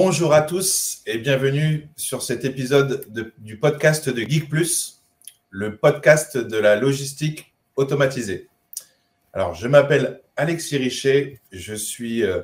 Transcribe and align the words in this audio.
Bonjour 0.00 0.32
à 0.32 0.42
tous 0.42 1.02
et 1.06 1.18
bienvenue 1.18 1.88
sur 1.96 2.22
cet 2.22 2.44
épisode 2.44 3.04
du 3.38 3.58
podcast 3.58 4.08
de 4.08 4.20
Geek 4.20 4.48
Plus, 4.48 5.02
le 5.50 5.76
podcast 5.76 6.36
de 6.36 6.56
la 6.56 6.76
logistique 6.76 7.52
automatisée. 7.74 8.46
Alors, 9.32 9.54
je 9.54 9.66
m'appelle 9.66 10.22
Alexis 10.36 10.76
Richet, 10.76 11.40
je 11.50 11.74
suis 11.74 12.22
euh, 12.22 12.42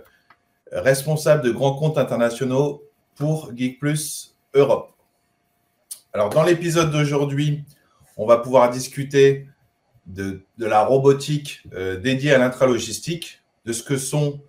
responsable 0.72 1.44
de 1.44 1.52
grands 1.52 1.76
comptes 1.76 1.96
internationaux 1.96 2.82
pour 3.14 3.52
Geek 3.56 3.78
Plus 3.78 4.34
Europe. 4.54 4.90
Alors, 6.12 6.30
dans 6.30 6.42
l'épisode 6.42 6.90
d'aujourd'hui, 6.90 7.62
on 8.16 8.26
va 8.26 8.38
pouvoir 8.38 8.68
discuter 8.70 9.46
de, 10.06 10.44
la 10.58 10.84
robotique 10.84 11.62
euh, 11.72 12.00
dédiée 12.00 12.34
à 12.34 12.38
l'intralogistique, 12.38 13.44
de 13.64 13.72
ce 13.72 13.84
que 13.84 13.96
sont 13.96 14.40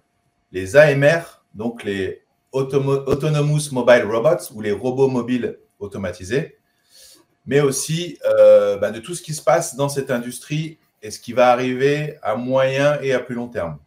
les 0.52 0.76
AMR, 0.76 1.44
donc 1.54 1.84
les 1.84 2.25
Autonomous 2.56 3.72
Mobile 3.74 4.06
Robots 4.06 4.52
ou 4.54 4.62
les 4.62 4.72
robots 4.72 5.10
mobiles 5.10 5.60
automatisés, 5.80 6.58
mais 7.46 7.60
aussi 7.60 8.18
euh, 8.26 8.78
bah, 8.78 8.92
de 8.92 9.00
tout 9.00 9.14
ce 9.14 9.22
qui 9.22 9.34
se 9.34 9.42
passe 9.42 9.76
dans 9.76 9.90
cette 9.90 10.10
industrie 10.10 10.78
et 11.02 11.12
ce 11.12 11.20
qui 11.20 11.34
va 11.34 11.52
arriver 11.52 12.18
à 12.24 12.36
moyen 12.36 12.98
et 13.02 13.12
à 13.12 13.20
plus 13.20 13.36
long 13.36 13.50
terme. 13.50 13.78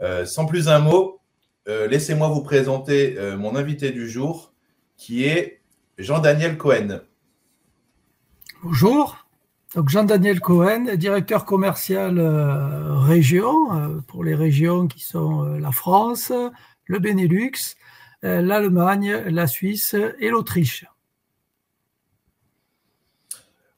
Euh, 0.00 0.24
sans 0.24 0.46
plus 0.46 0.68
un 0.68 0.78
mot, 0.78 1.20
euh, 1.68 1.88
laissez-moi 1.88 2.28
vous 2.28 2.42
présenter 2.42 3.18
mon 3.36 3.56
invité 3.56 3.90
du 3.90 4.08
jour, 4.08 4.52
qui 4.96 5.24
est 5.24 5.60
Jean-Daniel 5.98 6.56
Cohen. 6.56 7.00
Bonjour. 8.62 9.16
Donc 9.74 9.88
Jean-Daniel 9.88 10.40
Cohen, 10.40 10.94
directeur 10.94 11.44
commercial 11.44 12.20
région 13.04 14.00
pour 14.06 14.22
les 14.22 14.34
régions 14.34 14.86
qui 14.86 15.00
sont 15.00 15.42
la 15.42 15.72
France, 15.72 16.32
le 16.86 16.98
Benelux, 16.98 17.76
euh, 18.24 18.40
l'Allemagne, 18.40 19.12
la 19.28 19.46
Suisse 19.46 19.94
et 20.18 20.30
l'Autriche. 20.30 20.86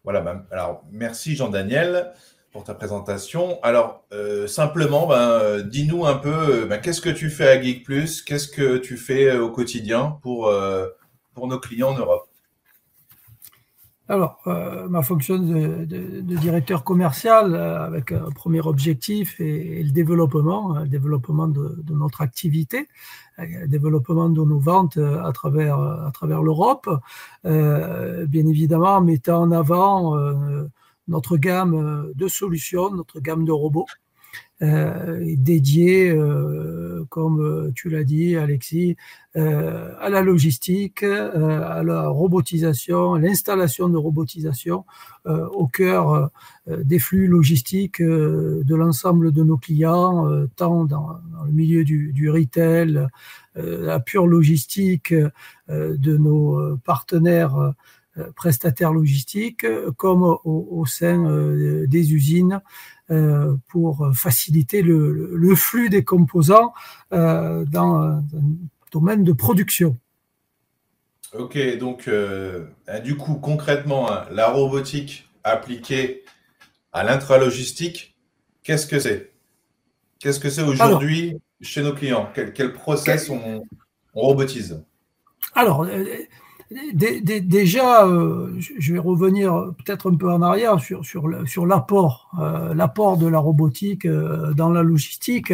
Voilà, 0.05 0.21
ben, 0.21 0.45
alors 0.51 0.85
merci 0.91 1.35
Jean-Daniel 1.35 2.13
pour 2.53 2.65
ta 2.65 2.75
présentation. 2.75 3.59
Alors, 3.63 4.07
euh, 4.13 4.47
simplement, 4.47 5.07
ben, 5.07 5.29
euh, 5.31 5.63
dis-nous 5.63 6.07
un 6.07 6.15
peu, 6.15 6.65
ben, 6.65 6.79
qu'est-ce 6.79 7.01
que 7.01 7.11
tu 7.11 7.31
fais 7.31 7.49
à 7.49 7.61
Geek 7.61 7.85
Plus? 7.85 8.23
Qu'est-ce 8.23 8.49
que 8.49 8.79
tu 8.79 8.97
fais 8.97 9.37
au 9.37 9.51
quotidien 9.51 10.19
pour, 10.23 10.53
pour 11.35 11.49
nos 11.49 11.59
clients 11.59 11.91
en 11.91 11.99
Europe? 11.99 12.28
Alors, 14.09 14.41
ma 14.89 15.03
fonction 15.03 15.39
de, 15.39 15.85
directeur 16.21 16.83
commercial, 16.83 17.55
avec 17.55 18.13
un 18.13 18.31
premier 18.31 18.61
objectif 18.61 19.39
et, 19.41 19.83
le 19.83 19.91
développement, 19.91 20.79
le 20.79 20.89
développement 20.89 21.47
de, 21.47 21.77
notre 21.91 22.23
activité, 22.23 22.89
le 23.37 23.67
développement 23.67 24.31
de 24.31 24.43
nos 24.43 24.59
ventes 24.59 24.97
à 24.97 25.31
travers, 25.33 25.79
à 25.79 26.11
travers 26.13 26.43
l'Europe, 26.43 26.89
bien 27.45 28.47
évidemment, 28.47 29.01
mettant 29.03 29.43
en 29.43 29.53
avant 29.53 30.17
notre 31.09 31.37
gamme 31.37 32.13
de 32.15 32.29
solutions, 32.29 32.91
notre 32.91 33.21
gamme 33.21 33.45
de 33.45 33.53
robots. 33.53 33.87
Euh, 34.61 35.37
dédié, 35.37 36.11
euh, 36.11 37.05
comme 37.11 37.41
euh, 37.41 37.71
tu 37.77 37.91
l'as 37.91 38.03
dit, 38.03 38.37
Alexis, 38.37 38.97
à 39.37 40.11
la 40.11 40.21
logistique, 40.23 41.05
à 41.05 41.83
la 41.85 42.09
robotisation, 42.09 43.15
à 43.15 43.21
l'installation 43.21 43.89
de 43.89 43.97
robotisation 43.97 44.85
au 45.27 45.69
cœur 45.69 46.33
des 46.67 46.99
flux 46.99 47.29
logistiques 47.29 48.03
de 48.03 48.75
l'ensemble 48.75 49.31
de 49.31 49.45
nos 49.45 49.57
clients, 49.57 50.27
tant 50.57 50.85
dans, 50.85 51.21
le 51.47 51.53
milieu 51.53 51.85
du, 51.85 52.13
du 52.13 52.29
retail, 52.31 53.07
la 53.55 54.01
pure 54.01 54.27
logistique 54.27 55.15
de 55.69 56.17
nos 56.17 56.77
partenaires 56.79 57.75
prestataires 58.35 58.93
logistiques, 58.93 59.67
comme 59.97 60.23
au, 60.23 60.41
au 60.45 60.87
sein 60.87 61.87
des 61.87 62.13
usines 62.13 62.61
euh, 63.11 63.57
pour 63.69 64.07
faciliter 64.15 64.83
le, 64.83 65.55
flux 65.55 65.89
des 65.89 66.05
composants 66.05 66.75
euh, 67.15 67.65
dans 67.65 67.97
un 67.97 68.25
domaine 68.93 69.25
de 69.25 69.33
production. 69.33 69.97
Ok, 71.33 71.57
donc 71.79 72.07
euh, 72.07 72.67
du 73.03 73.17
coup, 73.17 73.37
concrètement, 73.37 74.13
hein, 74.13 74.27
la 74.31 74.51
robotique 74.51 75.27
appliquée 75.43 76.23
à 76.93 77.03
l'intralogistique, 77.03 78.15
qu'est-ce 78.63 78.87
que 78.87 78.99
c'est? 78.99 79.33
Qu'est-ce 80.19 80.39
que 80.39 80.51
c'est 80.51 80.63
aujourd'hui 80.63 81.41
chez 81.63 81.83
nos 81.83 81.95
clients? 81.95 82.31
Quel, 82.35 82.53
quel, 82.53 82.75
process 82.75 83.31
on, 83.31 83.65
on 84.13 84.21
robotise? 84.21 84.85
Alors, 85.55 85.87
déjà, 86.71 88.07
euh, 88.07 88.51
je 88.79 88.93
vais 88.93 88.99
revenir 88.99 89.73
peut-être 89.79 90.11
un 90.11 90.15
peu 90.17 90.31
en 90.31 90.43
arrière 90.43 90.79
sur, 90.81 91.05
sur, 91.05 91.67
l'apport, 91.67 92.31
euh, 92.39 92.75
l'apport 92.75 93.17
de 93.17 93.27
la 93.27 93.39
robotique 93.39 94.05
euh, 94.05 94.53
dans 94.53 94.71
la 94.71 94.83
logistique 94.83 95.53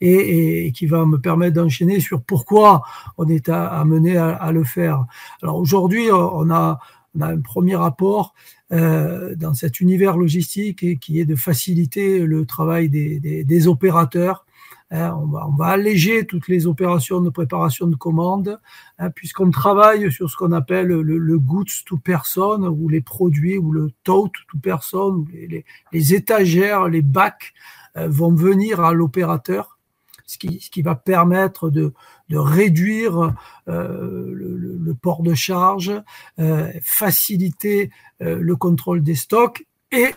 et, 0.00 0.72
qui 0.72 0.86
va 0.86 1.04
me 1.04 1.18
permettre 1.18 1.54
d'enchaîner 1.54 2.00
sur 2.00 2.20
pourquoi 2.20 2.82
on 3.18 3.28
est 3.28 3.48
amené 3.48 4.16
à, 4.16 4.50
le 4.52 4.64
faire. 4.64 5.04
Alors 5.42 5.56
aujourd'hui, 5.56 6.08
on 6.10 6.50
a, 6.50 6.78
on 7.14 7.20
a 7.20 7.26
un 7.28 7.40
premier 7.40 7.80
apport 7.80 8.34
dans 8.70 9.54
cet 9.54 9.80
univers 9.80 10.16
logistique 10.16 10.98
qui 10.98 11.20
est 11.20 11.24
de 11.24 11.36
faciliter 11.36 12.20
le 12.20 12.44
travail 12.44 12.88
des 12.88 13.68
opérateurs 13.68 14.45
Hein, 14.92 15.18
on, 15.20 15.56
va, 15.56 15.66
alléger 15.66 16.26
toutes 16.26 16.46
les 16.46 16.68
opérations 16.68 17.20
de 17.20 17.28
préparation 17.28 17.88
de 17.88 17.96
commandes, 17.96 18.60
hein, 18.98 19.10
puisqu'on 19.10 19.50
travaille 19.50 20.12
sur 20.12 20.30
ce 20.30 20.36
qu'on 20.36 20.52
appelle 20.52 20.86
le, 20.86 21.38
goods 21.40 21.64
to 21.84 21.96
person, 21.96 22.62
ou 22.62 22.88
les 22.88 23.00
produits, 23.00 23.58
ou 23.58 23.72
le 23.72 23.90
tote 24.04 24.32
to 24.48 24.58
person, 24.58 25.26
les, 25.32 25.64
les, 25.92 26.14
étagères, 26.14 26.88
les 26.88 27.02
bacs 27.02 27.52
euh, 27.96 28.06
vont 28.08 28.32
venir 28.32 28.80
à 28.80 28.92
l'opérateur, 28.92 29.76
ce 30.24 30.38
qui, 30.38 30.82
va 30.82 30.94
permettre 30.94 31.68
de, 31.68 31.92
réduire 32.30 33.34
euh, 33.68 34.30
le, 34.32 34.94
port 34.94 35.22
de 35.22 35.34
charge, 35.34 35.92
euh, 36.38 36.70
faciliter 36.80 37.90
le 38.20 38.54
contrôle 38.54 39.02
des 39.02 39.14
stocks 39.14 39.64
et, 39.92 40.14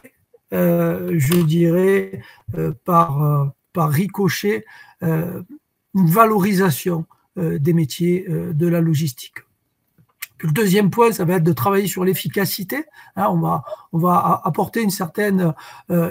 je 0.52 1.42
dirais, 1.44 2.22
par 2.86 3.52
par 3.74 3.90
ricochet 3.90 4.66
euh, 5.04 5.42
une 5.96 6.08
valorisation 6.08 7.06
euh, 7.38 7.58
des 7.60 7.74
métiers 7.74 8.26
euh, 8.30 8.54
de 8.54 8.68
la 8.68 8.80
logistique. 8.80 9.36
le 10.42 10.52
deuxième 10.52 10.90
point, 10.90 11.12
ça 11.12 11.26
va 11.26 11.36
être 11.36 11.44
de 11.44 11.54
travailler 11.54 11.88
sur 11.88 12.06
l'efficacité. 12.06 12.86
Hein, 13.16 13.28
on, 13.92 13.98
va, 13.98 14.42
apporter 14.46 14.82
une 14.82 14.90
certaine 14.90 15.54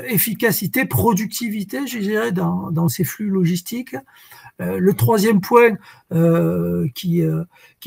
efficacité, 0.05 0.85
productivité, 0.85 1.87
je 1.87 1.99
dirais, 1.99 2.33
dans, 2.33 2.89
ces 2.89 3.05
flux 3.05 3.31
logistiques. 3.31 3.97
le 4.59 4.93
troisième 4.93 5.41
point 5.41 5.79
qui, 6.95 7.23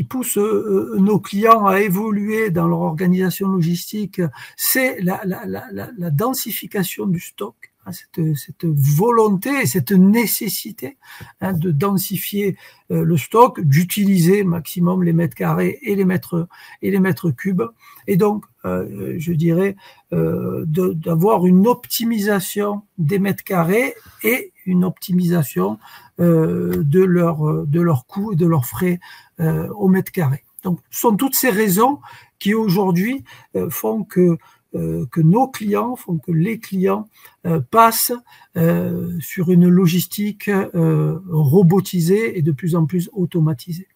pousse 0.09 0.37
nos 0.37 1.19
clients 1.19 1.67
à 1.67 1.81
évoluer 1.81 2.49
dans 2.49 2.67
leur 2.67 2.81
organisation 2.81 3.49
logistique, 3.49 4.19
c'est 4.57 4.99
la 5.01 6.09
densification 6.09 7.05
du 7.05 7.19
stock. 7.19 7.70
Cette, 7.89 8.63
volonté 8.63 9.49
et 9.63 9.65
cette 9.65 9.91
nécessité 9.91 10.97
hein, 11.41 11.53
de 11.53 11.71
densifier 11.71 12.55
euh, 12.91 13.03
le 13.03 13.17
stock, 13.17 13.59
d'utiliser 13.59 14.43
maximum 14.43 15.03
les 15.03 15.13
mètres 15.13 15.35
carrés 15.35 15.79
et 15.81 15.95
les 15.95 16.05
mètres 16.05 17.31
cubes, 17.31 17.63
et 18.05 18.17
donc 18.17 18.45
euh, 18.65 19.15
je 19.17 19.33
dirais 19.33 19.75
euh, 20.13 20.63
d'avoir 20.67 21.47
une 21.47 21.67
optimisation 21.67 22.83
des 22.99 23.17
mètres 23.17 23.43
carrés 23.43 23.95
et 24.23 24.53
une 24.67 24.83
optimisation 24.83 25.79
de 26.19 27.03
leur 27.03 27.65
de 27.65 27.81
leurs 27.81 28.05
coûts 28.05 28.33
et 28.33 28.35
de 28.35 28.45
leurs 28.45 28.67
frais 28.67 28.99
au 29.39 29.87
mètre 29.87 30.11
carré. 30.11 30.43
Donc, 30.63 30.79
ce 30.91 30.99
sont 30.99 31.15
toutes 31.15 31.33
ces 31.33 31.49
raisons 31.49 31.99
qui 32.37 32.53
aujourd'hui 32.53 33.23
font 33.71 34.03
que 34.03 34.37
que 34.73 35.21
nos 35.21 35.47
clients 35.47 35.95
font 35.95 36.17
que 36.17 36.31
les 36.31 36.59
clients 36.59 37.09
euh, 37.45 37.59
passent 37.59 38.13
euh, 38.55 39.19
sur 39.19 39.51
une 39.51 39.67
logistique 39.67 40.49
robotisée 40.73 42.37
et 42.37 42.41
de 42.41 42.51
plus 42.51 42.75
en 42.75 42.85
plus 42.85 43.09
automatisée. 43.13 43.87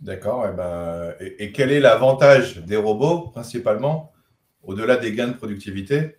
D'accord. 0.00 0.46
Et, 0.46 0.50
eh 0.52 0.56
ben, 0.56 1.14
et, 1.38 1.52
quel 1.52 1.72
est 1.72 1.80
l'avantage 1.80 2.64
des 2.64 2.76
robots 2.76 3.30
principalement, 3.32 4.12
au-delà 4.62 4.96
des 4.96 5.12
gains 5.12 5.28
de 5.28 5.32
productivité? 5.34 6.16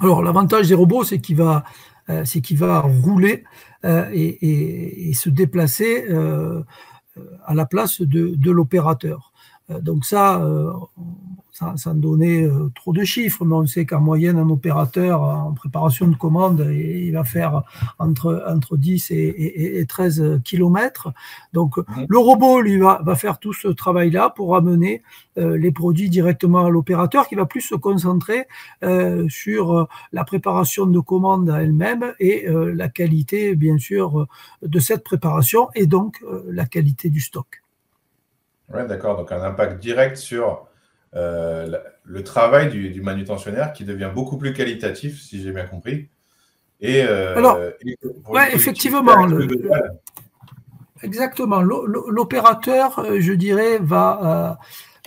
Alors, 0.00 0.22
l'avantage 0.22 0.68
des 0.68 0.74
robots, 0.74 1.04
c'est 1.04 1.20
qu'il 1.20 1.36
va, 1.36 1.64
c'est 2.24 2.40
qu'il 2.40 2.56
va 2.56 2.80
rouler 2.80 3.44
et, 3.84 5.08
et, 5.10 5.12
se 5.12 5.28
déplacer 5.28 6.06
à 7.44 7.54
la 7.54 7.66
place 7.66 8.00
de, 8.00 8.34
de 8.36 8.50
l'opérateur. 8.50 9.27
Donc 9.68 10.04
ça, 10.04 10.40
sans, 11.76 11.94
donner 11.94 12.42
euh, 12.44 12.70
trop 12.74 12.92
de 12.92 13.04
chiffres, 13.04 13.44
mais 13.44 13.54
on 13.54 13.66
sait 13.66 13.84
qu'en 13.84 14.00
moyenne, 14.00 14.38
un 14.38 14.48
opérateur 14.48 15.22
en 15.22 15.52
préparation 15.52 16.06
de 16.06 16.14
commande, 16.14 16.66
il 16.70 17.12
va 17.12 17.24
faire 17.24 17.62
entre, 17.98 18.44
entre 18.46 18.76
10 18.76 19.10
et, 19.10 19.84
13 19.88 20.40
kilomètres. 20.44 21.12
Donc, 21.52 21.76
mhm. 21.78 22.06
le 22.08 22.18
robot, 22.18 22.60
lui, 22.60 22.78
va, 22.78 23.00
va 23.04 23.14
faire 23.14 23.38
tout 23.38 23.52
ce 23.52 23.68
travail-là 23.68 24.30
pour 24.30 24.56
amener 24.56 25.02
euh, 25.38 25.56
les 25.56 25.72
produits 25.72 26.08
directement 26.08 26.66
à 26.66 26.70
l'opérateur, 26.70 27.28
qui 27.28 27.34
va 27.34 27.46
plus 27.46 27.62
se 27.62 27.74
concentrer 27.74 28.46
euh, 28.82 29.28
sur 29.28 29.88
la 30.12 30.24
préparation 30.24 30.86
de 30.86 31.00
commande 31.00 31.50
à 31.50 31.62
elle-même 31.62 32.12
et 32.20 32.46
la 32.48 32.88
qualité, 32.88 33.54
bien 33.54 33.78
sûr, 33.78 34.26
de 34.62 34.78
cette 34.78 35.04
préparation 35.04 35.68
et 35.74 35.86
donc 35.86 36.22
la 36.46 36.66
qualité 36.66 37.10
du 37.10 37.20
stock. 37.20 37.62
Oui, 38.72 38.86
d'accord. 38.86 39.16
Donc, 39.16 39.32
un 39.32 39.42
impact 39.42 39.80
direct 39.80 40.16
sur 40.16 40.66
euh, 41.16 41.78
le 42.04 42.24
travail 42.24 42.68
du, 42.68 43.00
manutentionnaire 43.00 43.72
qui 43.72 43.84
devient 43.84 44.10
beaucoup 44.14 44.36
plus 44.36 44.52
qualitatif, 44.52 45.20
si 45.20 45.42
j'ai 45.42 45.52
bien 45.52 45.64
compris. 45.64 46.08
Et, 46.80 47.02
euh, 47.02 47.36
Alors, 47.36 47.58
ouais, 48.28 48.54
effectivement. 48.54 49.02
exactement. 51.02 51.62
L'opérateur, 51.62 52.98
euh, 52.98 53.20
je 53.20 53.32
dirais, 53.32 53.78
va 53.80 54.58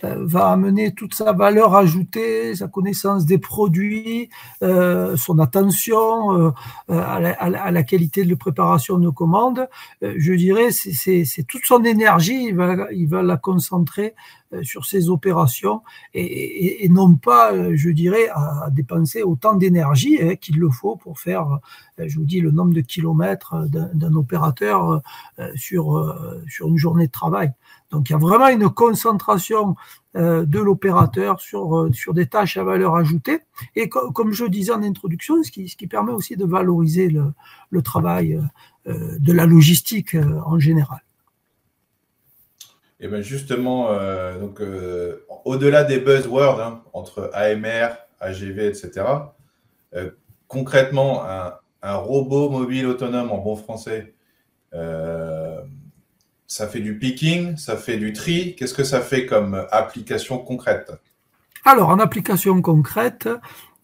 va 0.04 0.50
amener 0.50 0.94
toute 0.94 1.14
sa 1.14 1.32
valeur 1.32 1.76
ajoutée, 1.76 2.56
sa 2.56 2.68
connaissance 2.68 3.26
des 3.26 3.38
produits, 3.38 4.30
euh, 4.64 5.16
son 5.18 5.40
attention 5.40 6.34
euh, 6.40 6.52
à, 6.90 7.20
la, 7.20 7.32
à, 7.34 7.72
la, 7.72 7.84
qualité 7.84 8.26
de 8.26 8.36
préparation 8.36 8.98
de 8.98 9.10
commandes. 9.10 9.68
Euh, 10.04 10.14
je 10.18 10.34
dirais, 10.34 10.72
c'est 10.72 11.44
toute 11.48 11.66
son 11.66 11.84
énergie, 11.84 12.48
il 12.50 12.56
va, 12.56 12.92
il 12.92 13.08
va 13.08 13.24
la 13.24 13.38
concentrer 13.38 14.16
euh, 14.54 14.64
sur 14.64 14.86
ces 14.86 15.10
opérations 15.10 15.82
et, 16.14 16.24
et, 16.24 16.86
et, 16.86 16.90
non 16.90 17.16
pas, 17.16 17.54
euh, 17.54 17.72
je 17.76 17.90
dirais, 17.90 18.28
à, 18.34 18.70
dépenser 18.72 19.24
autant 19.24 19.54
d'énergie 19.56 20.20
hein, 20.22 20.36
qu'il 20.36 20.58
le 20.60 20.70
faut 20.70 20.96
pour 20.96 21.20
faire, 21.20 21.60
je 21.98 22.18
vous 22.18 22.26
dis, 22.26 22.42
le 22.42 22.52
nombre 22.52 22.74
de 22.74 22.82
kilomètres 22.82 23.56
d'un 23.70 24.14
opérateur 24.16 25.02
sur, 25.56 26.16
sur 26.48 26.68
une 26.68 26.78
journée 26.78 27.08
de 27.08 27.12
travail. 27.12 27.52
Donc 27.92 28.10
il 28.10 28.14
y 28.14 28.16
a 28.16 28.20
vraiment 28.20 28.48
une 28.48 28.70
concentration 28.70 29.76
euh, 30.16 30.46
de 30.46 30.60
l'opérateur 30.60 31.42
sur, 31.42 31.78
euh, 31.78 31.92
sur 31.94 32.14
des 32.14 32.26
tâches 32.26 32.58
à 32.58 32.64
valeur 32.64 32.96
ajoutée. 32.96 33.40
Et 33.76 33.90
comme 33.90 34.32
je 34.32 34.46
disais 34.46 34.72
en 34.72 34.82
introduction, 34.82 35.44
ce 35.44 35.52
qui, 35.52 35.68
ce 35.70 35.76
qui 35.76 35.88
permet 35.88 36.14
aussi 36.14 36.38
de 36.38 36.46
valoriser 36.46 37.10
le, 37.10 37.82
travail 37.82 38.42
euh, 38.88 39.18
de 39.20 39.34
la 39.34 39.46
logistique 39.46 40.16
en 40.46 40.58
général. 40.58 41.02
Et 43.00 43.08
bien 43.08 43.22
justement, 43.22 43.90
au-delà 45.46 45.84
des 45.84 46.00
buzzwords 46.00 46.62
hein, 46.62 46.84
entre 46.94 47.32
AMR, 47.34 47.96
AGV, 48.20 48.68
etc., 48.68 49.06
concrètement, 50.48 51.24
un, 51.26 51.96
robot 51.96 52.50
mobile 52.50 52.86
autonome 52.86 53.32
en 53.32 53.40
bon 53.40 53.56
français, 53.56 54.14
ça 56.52 56.68
fait 56.68 56.82
du 56.82 56.98
picking, 56.98 57.56
ça 57.56 57.78
fait 57.78 57.96
du 57.96 58.12
tri. 58.12 58.58
Qu'est-ce 58.58 58.74
que 58.74 58.84
ça 58.84 59.00
fait 59.00 59.26
comme 59.26 59.66
application 59.72 60.38
concrète? 60.38 60.92
Alors, 61.64 61.88
en 61.88 61.98
application 61.98 62.62
concrète, 62.62 63.30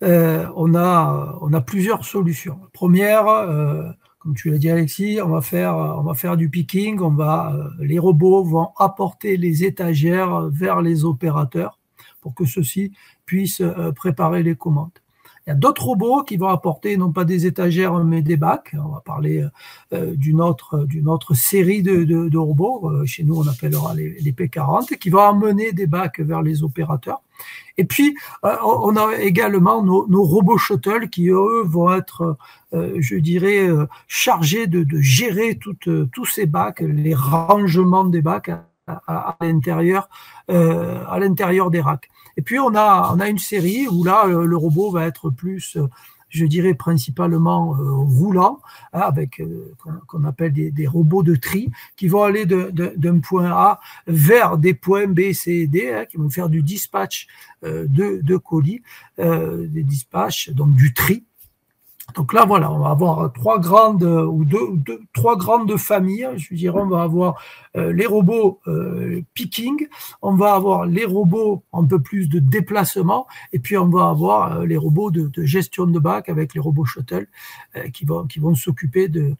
euh, 0.03 0.45
on, 0.53 0.75
a, 0.75 1.61
plusieurs 1.65 2.03
solutions. 2.03 2.59
Première, 2.73 3.29
euh, 3.29 3.89
comme 4.19 4.35
tu 4.35 4.49
l'as 4.49 4.57
dit 4.57 4.69
Alexis, 4.69 5.21
on 5.23 5.29
va 5.29 5.39
faire, 5.39 5.77
on 5.77 6.01
va 6.01 6.13
faire 6.13 6.35
du 6.35 6.49
picking. 6.49 6.99
On 6.99 7.11
va, 7.11 7.53
euh, 7.55 7.69
les 7.79 7.99
robots 7.99 8.43
vont 8.43 8.71
apporter 8.77 9.37
les 9.37 9.63
étagères 9.63 10.49
vers 10.49 10.81
les 10.81 11.05
opérateurs 11.05 11.79
pour 12.19 12.35
que 12.35 12.43
ceux-ci 12.43 12.91
puissent 13.25 13.63
préparer 13.95 14.43
les 14.43 14.55
commandes. 14.55 14.99
Il 15.47 15.51
y 15.51 15.53
a 15.53 15.55
d'autres 15.55 15.85
robots 15.85 16.23
qui 16.23 16.35
vont 16.35 16.49
apporter 16.49 16.97
non 16.97 17.13
pas 17.13 17.23
des 17.23 17.45
étagères 17.45 17.93
mais 18.03 18.21
des 18.21 18.35
bacs. 18.35 18.75
On 18.77 18.89
va 18.89 18.99
parler 18.99 19.45
euh, 19.93 20.13
d'une 20.13 20.41
autre 20.41 20.83
d'une 20.83 21.07
autre 21.07 21.35
série 21.35 21.81
de, 21.81 22.03
de, 22.03 22.37
robots. 22.37 22.91
Euh, 22.91 23.05
chez 23.05 23.23
nous, 23.23 23.37
on 23.37 23.47
appellera 23.47 23.95
les, 23.95 24.19
les, 24.19 24.33
P40 24.33 24.97
qui 24.97 25.09
vont 25.09 25.21
amener 25.21 25.71
des 25.71 25.87
bacs 25.87 26.19
vers 26.19 26.41
les 26.41 26.63
opérateurs. 26.63 27.21
Et 27.77 27.85
puis, 27.85 28.17
euh, 28.43 28.57
on 28.61 28.97
a 28.97 29.15
également 29.21 29.81
nos, 29.81 30.05
nos, 30.09 30.23
robots 30.23 30.57
shuttle 30.57 31.07
qui, 31.07 31.29
eux, 31.29 31.63
vont 31.63 31.93
être, 31.93 32.35
je 32.73 33.15
dirais, 33.15 33.69
chargés 34.07 34.67
de, 34.67 34.83
de 34.83 34.99
gérer 34.99 35.57
toutes, 35.57 35.89
tous 36.11 36.25
ces 36.25 36.45
bacs, 36.45 36.81
les 36.81 37.15
rangements 37.15 38.03
des 38.03 38.21
bacs 38.21 38.51
à, 38.87 39.35
à, 39.39 39.45
l'intérieur, 39.45 40.09
à 40.47 41.19
l'intérieur 41.19 41.69
des 41.69 41.81
racks. 41.81 42.09
Et 42.37 42.41
puis 42.41 42.59
on 42.59 42.73
a, 42.75 43.13
on 43.13 43.19
a 43.19 43.27
une 43.27 43.39
série 43.39 43.87
où 43.87 44.03
là, 44.03 44.25
le, 44.25 44.57
robot 44.57 44.91
va 44.91 45.05
être 45.05 45.29
plus 45.29 45.77
je 46.29 46.45
dirais 46.45 46.73
principalement 46.73 47.75
euh, 47.75 47.91
roulant, 47.91 48.59
hein, 48.93 48.99
avec 48.99 49.39
euh, 49.39 49.73
qu'on 50.07 50.23
appelle 50.25 50.53
des, 50.53 50.71
des, 50.71 50.87
robots 50.87 51.23
de 51.23 51.35
tri, 51.35 51.69
qui 51.95 52.07
vont 52.07 52.23
aller 52.23 52.45
d'un 52.45 53.19
point 53.19 53.49
A 53.51 53.79
vers 54.07 54.57
des 54.57 54.73
points 54.73 55.07
B, 55.07 55.31
C 55.33 55.51
et 55.51 55.67
D, 55.67 55.91
hein, 55.91 56.05
qui 56.05 56.17
vont 56.17 56.29
faire 56.29 56.49
du 56.49 56.61
dispatch 56.61 57.27
euh, 57.63 57.85
de, 57.87 58.19
de, 58.21 58.37
colis, 58.37 58.81
euh, 59.19 59.67
des 59.67 59.83
dispatchs, 59.83 60.49
donc 60.49 60.75
du 60.75 60.93
tri. 60.93 61.23
Donc 62.17 62.33
là, 62.33 62.45
voilà, 62.45 62.71
on 62.71 62.79
va 62.79 62.89
avoir 62.89 63.31
trois 63.31 63.59
grandes 63.59 64.01
ou 64.03 64.43
deux, 64.43 64.69
deux 64.73 64.99
trois 65.13 65.37
grandes 65.37 65.77
familles. 65.77 66.27
Je 66.37 66.55
dirais, 66.55 66.79
on 66.81 66.87
va 66.87 67.03
avoir 67.03 67.39
euh, 67.75 67.93
les 67.93 68.07
robots 68.07 68.59
euh, 68.65 69.21
picking, 69.35 69.87
on 70.23 70.33
va 70.33 70.55
avoir 70.55 70.87
les 70.87 71.05
robots 71.05 71.61
un 71.73 71.85
peu 71.85 71.99
plus 71.99 72.27
de 72.27 72.39
déplacement, 72.39 73.27
et 73.53 73.59
puis 73.59 73.77
on 73.77 73.87
va 73.87 74.09
avoir 74.09 74.61
euh, 74.61 74.65
les 74.65 74.77
robots 74.77 75.11
de, 75.11 75.29
gestion 75.45 75.85
de 75.85 75.99
bac 75.99 76.27
avec 76.27 76.55
les 76.55 76.59
robots 76.59 76.85
shuttle 76.85 77.27
euh, 77.75 77.87
qui 77.89 78.05
vont 78.39 78.55
s'occuper 78.55 79.09
de, 79.09 79.35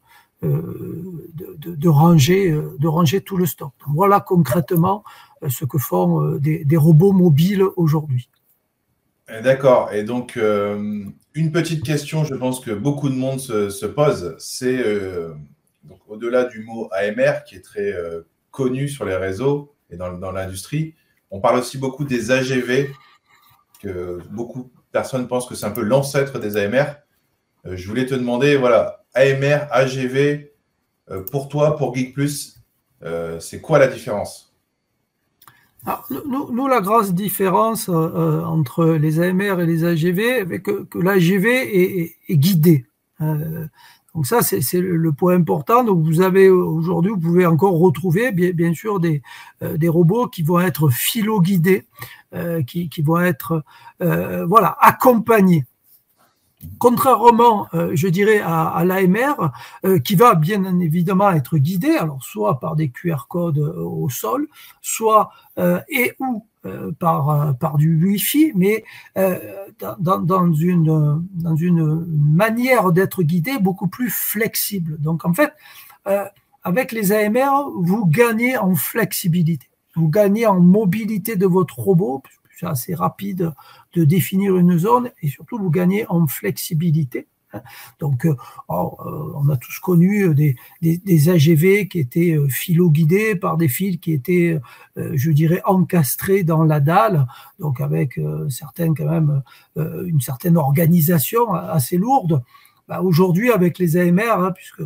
ranger 1.88 2.51
de 2.77 2.88
ranger 2.88 3.21
tout 3.21 3.38
le 3.38 3.47
stock. 3.47 3.73
Voilà 3.88 4.19
concrètement 4.19 5.03
ce 5.47 5.65
que 5.65 5.80
font 5.80 6.38
des 6.38 6.77
robots 6.77 7.12
mobiles 7.12 7.63
aujourd'hui. 7.75 8.30
D'accord. 9.29 9.91
Et 9.91 10.03
donc, 10.03 10.38
euh, 10.38 11.03
une 11.33 11.51
petite 11.51 11.83
question, 11.83 12.24
je 12.24 12.33
pense 12.33 12.62
que 12.62 12.71
beaucoup 12.71 13.09
de 13.09 13.15
monde 13.15 13.41
se, 13.41 13.69
se 13.69 13.85
pose, 13.85 14.35
c'est 14.39 14.77
euh, 14.77 15.33
au-delà 16.07 16.45
du 16.45 16.63
mot 16.63 16.89
AMR 16.94 17.44
qui 17.45 17.56
est 17.56 17.62
très 17.62 17.91
euh, 17.91 18.21
connu 18.51 18.88
sur 18.88 19.03
les 19.03 19.18
réseaux 19.18 19.74
et 19.89 19.97
dans, 19.97 20.31
l'industrie, 20.31 20.95
on 21.29 21.41
parle 21.41 21.59
aussi 21.59 21.77
beaucoup 21.77 22.06
des 22.06 22.31
AGV, 22.31 22.89
que 23.81 24.19
beaucoup 24.31 24.63
de 24.63 24.91
personnes 24.91 25.27
pensent 25.27 25.47
que 25.47 25.56
c'est 25.56 25.65
un 25.65 25.71
peu 25.71 25.83
l'ancêtre 25.83 26.39
des 26.39 26.57
AMR. 26.57 26.85
Je 27.66 27.87
voulais 27.87 28.06
te 28.06 28.16
demander, 28.16 28.56
voilà, 28.56 29.04
AMR, 29.13 29.68
AGV, 29.71 30.51
pour 31.31 31.47
toi, 31.47 31.75
pour 31.75 31.95
Geek 31.95 32.16
c'est 33.40 33.61
quoi 33.61 33.80
la 33.80 33.87
différence? 33.87 34.46
Ah, 35.85 36.03
nous, 36.25 36.67
la 36.67 36.81
grosse 36.81 37.13
différence 37.13 37.87
euh, 37.87 37.93
euh 37.93 38.43
entre 38.43 38.85
les 38.85 39.19
AMR 39.21 39.61
et 39.61 39.65
les 39.65 39.85
AGV, 39.85 40.45
c'est 40.49 40.61
que, 40.61 40.83
que 40.83 40.99
l'AGV 40.99 41.47
est, 41.47 42.35
guidé. 42.35 42.85
Euh, 43.21 43.65
donc 44.13 44.25
ça, 44.25 44.41
c'est 44.41 44.81
le 44.81 45.11
point 45.11 45.35
important. 45.35 45.83
Donc 45.83 46.03
vous 46.03 46.21
avez 46.21 46.49
aujourd'hui, 46.49 47.11
vous 47.11 47.19
pouvez 47.19 47.45
encore 47.45 47.77
retrouver 47.77 48.31
bien, 48.31 48.73
sûr 48.73 48.99
des, 48.99 49.21
robots 49.87 50.27
qui 50.27 50.41
vont 50.41 50.59
être 50.59 50.89
philo-guidés, 50.89 51.85
qui, 52.65 52.89
qui, 52.89 53.01
vont 53.03 53.19
être 53.19 53.63
voilà 53.99 54.75
accompagnés. 54.81 55.65
Contrairement, 56.80 57.68
euh, 57.76 57.92
je 57.94 58.07
dirais, 58.07 58.42
à, 58.44 58.83
l'AMR, 58.83 59.52
euh, 59.85 59.99
qui 59.99 60.16
va 60.16 60.33
bien 60.33 60.80
évidemment 60.80 61.30
être 61.30 61.57
guidé, 61.57 61.95
alors 61.97 62.23
soit 62.23 62.59
par 62.59 62.76
des 62.76 62.90
QR 62.90 63.28
codes 63.30 63.59
euh, 63.59 63.83
au 63.83 64.09
sol, 64.09 64.47
soit 64.81 65.31
et 65.90 66.14
ou 66.19 66.45
par, 66.99 67.56
par 67.57 67.78
du 67.78 68.04
Wi-Fi, 68.04 68.52
mais 68.54 68.83
dans, 69.80 70.19
dans, 70.19 70.54
une, 70.54 71.26
dans 71.33 71.56
une 71.56 72.06
manière 72.06 72.92
d'être 72.92 73.23
guidé 73.23 73.57
beaucoup 73.59 73.87
plus 73.87 74.11
flexible. 74.11 74.97
Donc 74.99 75.26
en 75.26 75.33
fait, 75.33 75.52
avec 76.64 76.92
les 76.92 77.11
AMR, 77.11 77.71
vous 77.76 78.06
gagnez 78.06 78.56
en 78.56 78.76
flexibilité, 78.76 79.68
vous 79.95 80.09
gagnez 80.09 80.45
en 80.45 80.59
mobilité 80.59 81.37
de 81.37 81.47
votre 81.47 81.80
robot, 81.80 82.21
c'est 82.57 82.66
assez 82.66 82.95
rapide 82.95 83.54
de 83.94 84.04
définir 84.04 84.57
une 84.57 84.78
zone 84.78 85.11
et 85.21 85.28
surtout 85.28 85.57
vous 85.57 85.69
gagnez 85.69 86.06
en 86.07 86.28
flexibilité. 86.28 87.28
Hein. 87.54 87.61
Donc, 87.99 88.26
euh, 88.26 88.31
euh, 88.31 88.33
on 88.69 89.47
a 89.49 89.57
tous 89.57 89.80
connu 89.80 90.23
euh, 90.23 90.33
des 90.81 91.30
AGV 91.30 91.87
qui 91.87 91.99
étaient 91.99 92.37
philo-guidés 92.49 93.35
par 93.35 93.57
des 93.57 93.68
fils 93.68 93.99
qui 93.99 94.14
étaient, 94.14 94.59
je 94.95 95.31
dirais, 95.31 95.61
encastrés 95.66 96.44
dans 96.44 96.64
la 96.64 96.80
dalle, 96.80 97.28
donc 97.59 97.81
avec 97.81 98.19
certaines 98.49 98.95
quand 98.95 99.09
même 99.09 99.42
une 99.76 100.21
certaine 100.21 100.57
organisation 100.57 101.54
assez 101.54 101.97
lourde. 101.97 102.42
Bah, 102.87 103.01
aujourd'hui, 103.01 103.51
avec 103.51 103.79
les 103.79 103.97
AMR, 103.97 104.39
hein, 104.39 104.51
puisque 104.51 104.81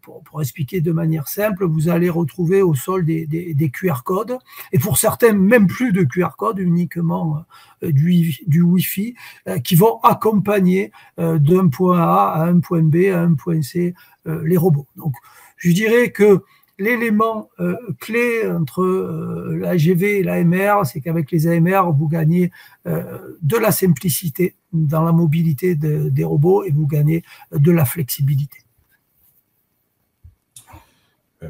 pour, 0.00 0.22
pour, 0.22 0.40
expliquer 0.40 0.80
de 0.80 0.92
manière 0.92 1.28
simple, 1.28 1.66
vous 1.66 1.88
allez 1.88 2.08
retrouver 2.08 2.62
au 2.62 2.74
sol 2.74 3.04
des, 3.04 3.26
des, 3.26 3.70
QR 3.70 4.02
codes, 4.04 4.38
et 4.72 4.78
pour 4.78 4.96
certains, 4.96 5.32
même 5.32 5.66
plus 5.66 5.92
de 5.92 6.04
QR 6.04 6.36
codes, 6.38 6.58
uniquement 6.58 7.44
du, 7.82 8.34
du 8.46 8.62
Wi-Fi, 8.62 9.14
qui 9.62 9.74
vont 9.74 10.00
accompagner 10.00 10.90
d'un 11.18 11.68
point 11.68 12.00
A 12.00 12.32
à 12.34 12.46
un 12.46 12.60
point 12.60 12.82
B, 12.82 13.10
à 13.12 13.20
un 13.20 13.34
point 13.34 13.60
C, 13.60 13.94
les 14.24 14.56
robots. 14.56 14.86
Donc, 14.96 15.14
je 15.58 15.70
dirais 15.72 16.10
que 16.10 16.42
l'élément 16.78 17.50
euh, 17.60 17.76
clé 18.00 18.46
entre 18.48 18.82
euh, 18.82 19.56
l'AGV 19.60 20.18
et 20.18 20.22
l'AMR, 20.22 20.84
c'est 20.84 21.00
qu'avec 21.00 21.30
les 21.30 21.46
AMR, 21.46 21.92
vous 21.92 22.08
gagnez 22.08 22.50
euh, 22.86 23.36
de 23.42 23.56
la 23.56 23.70
simplicité 23.70 24.56
dans 24.74 25.02
la 25.02 25.12
mobilité 25.12 25.74
des 25.74 26.24
robots 26.24 26.64
et 26.64 26.70
vous 26.70 26.86
gagnez 26.86 27.22
de 27.52 27.70
la 27.70 27.84
flexibilité. 27.84 28.58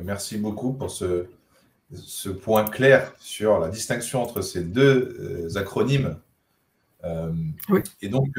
Merci 0.05 0.39
beaucoup 0.39 0.73
pour 0.73 0.91
ce, 0.91 1.27
ce 1.95 2.29
point 2.29 2.65
clair 2.65 3.13
sur 3.19 3.59
la 3.59 3.69
distinction 3.69 4.23
entre 4.23 4.43
ces 4.43 4.63
deux 4.63 5.49
acronymes. 5.57 6.17
Oui. 7.69 7.81
Et 8.03 8.09
donc, 8.09 8.35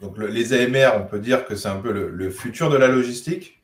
donc 0.00 0.18
les 0.18 0.52
AMR, 0.52 0.92
on 0.96 1.06
peut 1.06 1.20
dire 1.20 1.44
que 1.44 1.56
c'est 1.56 1.68
un 1.68 1.80
peu 1.80 1.92
le 1.92 2.30
futur 2.30 2.70
de 2.70 2.76
la 2.76 2.88
logistique 2.88 3.62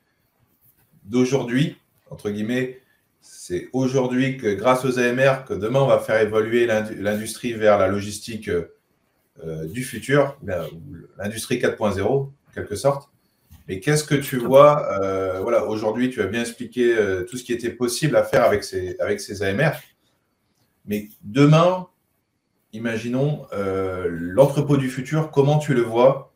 d'aujourd'hui, 1.08 1.76
entre 2.10 2.30
guillemets, 2.30 2.80
c'est 3.20 3.68
aujourd'hui 3.72 4.36
que 4.36 4.54
grâce 4.54 4.84
aux 4.84 4.98
AMR 4.98 5.44
que 5.46 5.54
demain 5.54 5.80
on 5.80 5.86
va 5.86 5.98
faire 5.98 6.20
évoluer 6.20 6.66
l'industrie 6.66 7.52
vers 7.52 7.78
la 7.78 7.88
logistique 7.88 8.48
euh, 8.48 8.74
du 9.66 9.84
futur, 9.84 10.36
l'industrie 11.16 11.58
4.0 11.58 12.02
en 12.02 12.32
quelque 12.54 12.76
sorte. 12.76 13.10
Mais 13.68 13.80
qu'est-ce 13.80 14.04
que 14.04 14.14
tu 14.14 14.38
vois 14.38 15.02
euh, 15.02 15.40
Voilà, 15.42 15.66
aujourd'hui 15.66 16.10
tu 16.10 16.22
as 16.22 16.26
bien 16.26 16.40
expliqué 16.40 16.96
euh, 16.96 17.24
tout 17.24 17.36
ce 17.36 17.44
qui 17.44 17.52
était 17.52 17.70
possible 17.70 18.16
à 18.16 18.24
faire 18.24 18.44
avec 18.44 18.64
ces, 18.64 18.96
avec 18.98 19.20
ces 19.20 19.42
AMR. 19.42 19.72
Mais 20.86 21.08
demain, 21.22 21.86
imaginons 22.72 23.46
l'entrepôt 23.52 24.78
du 24.78 24.88
futur, 24.88 25.30
comment 25.30 25.58
tu 25.58 25.74
le 25.74 25.82
vois, 25.82 26.32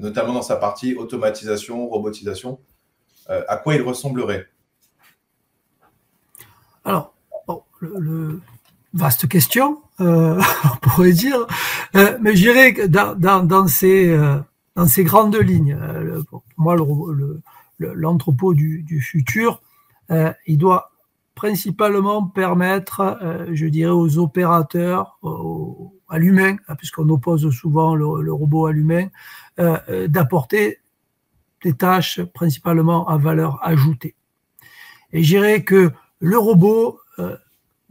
notamment 0.00 0.32
dans 0.32 0.42
sa 0.42 0.54
partie 0.54 0.94
automatisation, 0.94 1.88
robotisation 1.88 2.60
euh, 3.30 3.42
à 3.48 3.56
quoi 3.56 3.74
il 3.74 3.82
ressemblerait? 3.82 4.46
Alors, 6.84 7.14
le, 7.80 8.40
vaste 8.94 9.28
question, 9.28 9.80
euh, 10.00 10.40
on 10.64 10.76
pourrait 10.76 11.12
dire, 11.12 11.46
euh, 11.96 12.18
mais 12.20 12.36
je 12.36 12.74
que 12.74 12.86
dans, 12.86 13.68
ces, 13.68 14.16
dans 14.76 14.86
ces 14.86 15.04
grandes 15.04 15.36
lignes, 15.36 15.78
pour 16.28 16.42
moi, 16.56 16.76
l'entrepôt 17.78 18.54
du, 18.54 19.00
futur, 19.00 19.62
il 20.46 20.58
doit 20.58 20.90
principalement 21.34 22.24
permettre, 22.24 23.18
je 23.52 23.66
dirais, 23.66 23.92
aux 23.92 24.18
opérateurs, 24.18 25.18
à 26.08 26.18
l'humain, 26.18 26.56
hein, 26.68 26.76
puisqu'on 26.76 27.08
oppose 27.08 27.50
souvent 27.50 27.94
le, 27.94 28.32
robot 28.32 28.66
à 28.66 28.72
l'humain, 28.72 29.08
d'apporter 30.08 30.78
des 31.62 31.74
tâches 31.74 32.20
principalement 32.22 33.08
à 33.08 33.16
valeur 33.16 33.58
ajoutée. 33.62 34.14
Et 35.12 35.22
je 35.22 35.60
que 35.60 35.92
le 36.20 36.38
robot, 36.38 36.98
euh, 37.18 37.36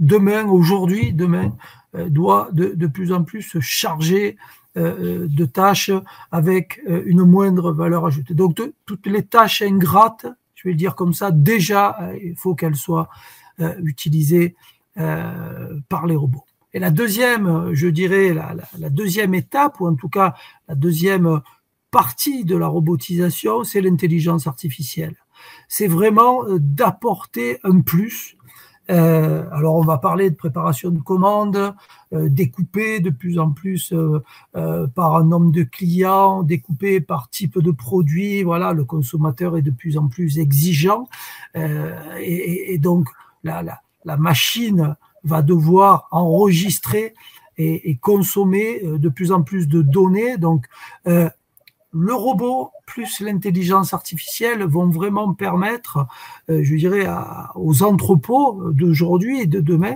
demain, 0.01 0.46
aujourd'hui, 0.46 1.13
demain, 1.13 1.55
euh, 1.96 2.10
doit 2.10 2.50
de, 2.51 2.88
plus 2.88 3.13
en 3.13 3.24
plus 3.24 3.41
se 3.41 3.62
charger 3.62 4.36
euh, 4.77 5.27
de 5.29 5.46
tâches 5.46 5.91
avec 6.31 6.81
une 6.86 7.24
moindre 7.24 7.72
valeur 7.72 8.05
ajoutée. 8.05 8.34
Donc 8.34 8.60
toutes 8.86 9.08
les 9.08 9.24
tâches 9.24 9.62
ingrates, 9.62 10.25
je 10.55 10.67
vais 10.67 10.72
le 10.72 10.77
dire 10.77 10.96
comme 10.96 11.13
ça, 11.13 11.31
déjà, 11.31 12.12
il 12.22 12.36
faut 12.36 12.55
qu'elles 12.55 12.75
soient 12.75 13.10
utilisées 13.84 14.55
par 14.96 16.08
les 16.08 16.15
robots. 16.15 16.46
Et 16.74 16.79
la 16.79 16.89
deuxième, 16.89 17.74
je 17.74 17.88
dirais, 17.88 18.34
la, 18.34 18.89
deuxième 18.89 19.34
étape, 19.34 19.79
ou 19.81 19.88
en 19.88 19.96
tout 19.96 20.10
cas 20.10 20.36
la 20.67 20.75
deuxième 20.75 21.41
partie 21.91 22.46
de 22.46 22.55
la 22.55 22.67
robotisation, 22.67 23.63
c'est 23.63 23.81
l'intelligence 23.81 24.48
artificielle. 24.48 25.15
C'est 25.67 25.88
vraiment 25.88 26.46
euh, 26.46 26.58
d'apporter 26.60 27.60
un 27.63 27.81
plus. 27.81 28.38
Euh, 28.91 29.45
alors 29.51 29.75
on 29.75 29.83
va 29.83 29.98
parler 29.98 30.29
de 30.29 30.36
préparation 30.36 30.89
de 30.89 31.00
commandes, 31.00 31.74
euh, 32.13 32.27
découpée 32.29 33.00
de 33.00 33.10
plus 33.10 33.39
en 33.39 33.51
plus 33.51 33.93
euh, 33.93 34.88
par 34.88 35.15
un 35.15 35.24
nombre 35.24 35.51
de 35.51 35.63
clients, 35.63 36.43
découpé 36.43 37.00
par 37.00 37.29
type 37.29 37.60
de 37.60 37.71
produit. 37.71 38.43
Voilà, 38.43 38.74
le 38.74 38.83
consommateur 38.83 39.55
est 39.57 39.62
de 39.62 39.71
plus 39.71 39.98
en 39.98 40.07
plus 40.07 40.39
exigeant 40.39 41.07
et, 41.55 42.77
donc 42.79 43.07
la, 43.43 43.63
machine 44.17 44.95
va 45.24 45.41
devoir 45.41 46.07
enregistrer 46.12 47.13
et, 47.57 47.89
et, 47.89 47.95
consommer 47.95 48.81
de 48.83 49.10
plus 49.10 49.31
en 49.31 49.43
plus 49.43 49.67
de 49.67 49.81
données. 49.81 50.38
Donc 50.38 50.65
le 51.93 52.13
robot 52.13 52.71
plus 52.86 53.19
l'intelligence 53.19 53.93
artificielle 53.93 54.63
vont 54.63 54.89
vraiment 54.89 55.33
permettre, 55.33 56.07
euh, 56.50 56.63
je 56.63 56.75
dirais, 56.75 57.07
aux 57.55 57.83
entrepôts 57.83 58.71
d'aujourd'hui 58.71 59.41
et 59.41 59.45
de 59.45 59.60
demain, 59.60 59.95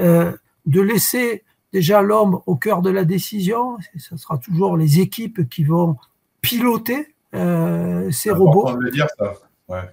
euh, 0.00 0.32
de 0.66 0.80
laisser 0.80 1.44
déjà 1.72 2.02
l'homme 2.02 2.40
au 2.46 2.56
cœur 2.56 2.82
de 2.82 2.90
la 2.90 3.04
décision. 3.04 3.78
Ce 3.96 4.16
sera 4.16 4.38
toujours 4.38 4.76
les 4.76 5.00
équipes 5.00 5.48
qui 5.48 5.64
vont 5.64 5.96
piloter 6.40 7.14
euh, 7.34 8.10
ces 8.10 8.30
robots. 8.30 8.76
Le 8.76 8.90
dire, 8.90 9.06
ça, 9.18 9.32
ouais. 9.68 9.90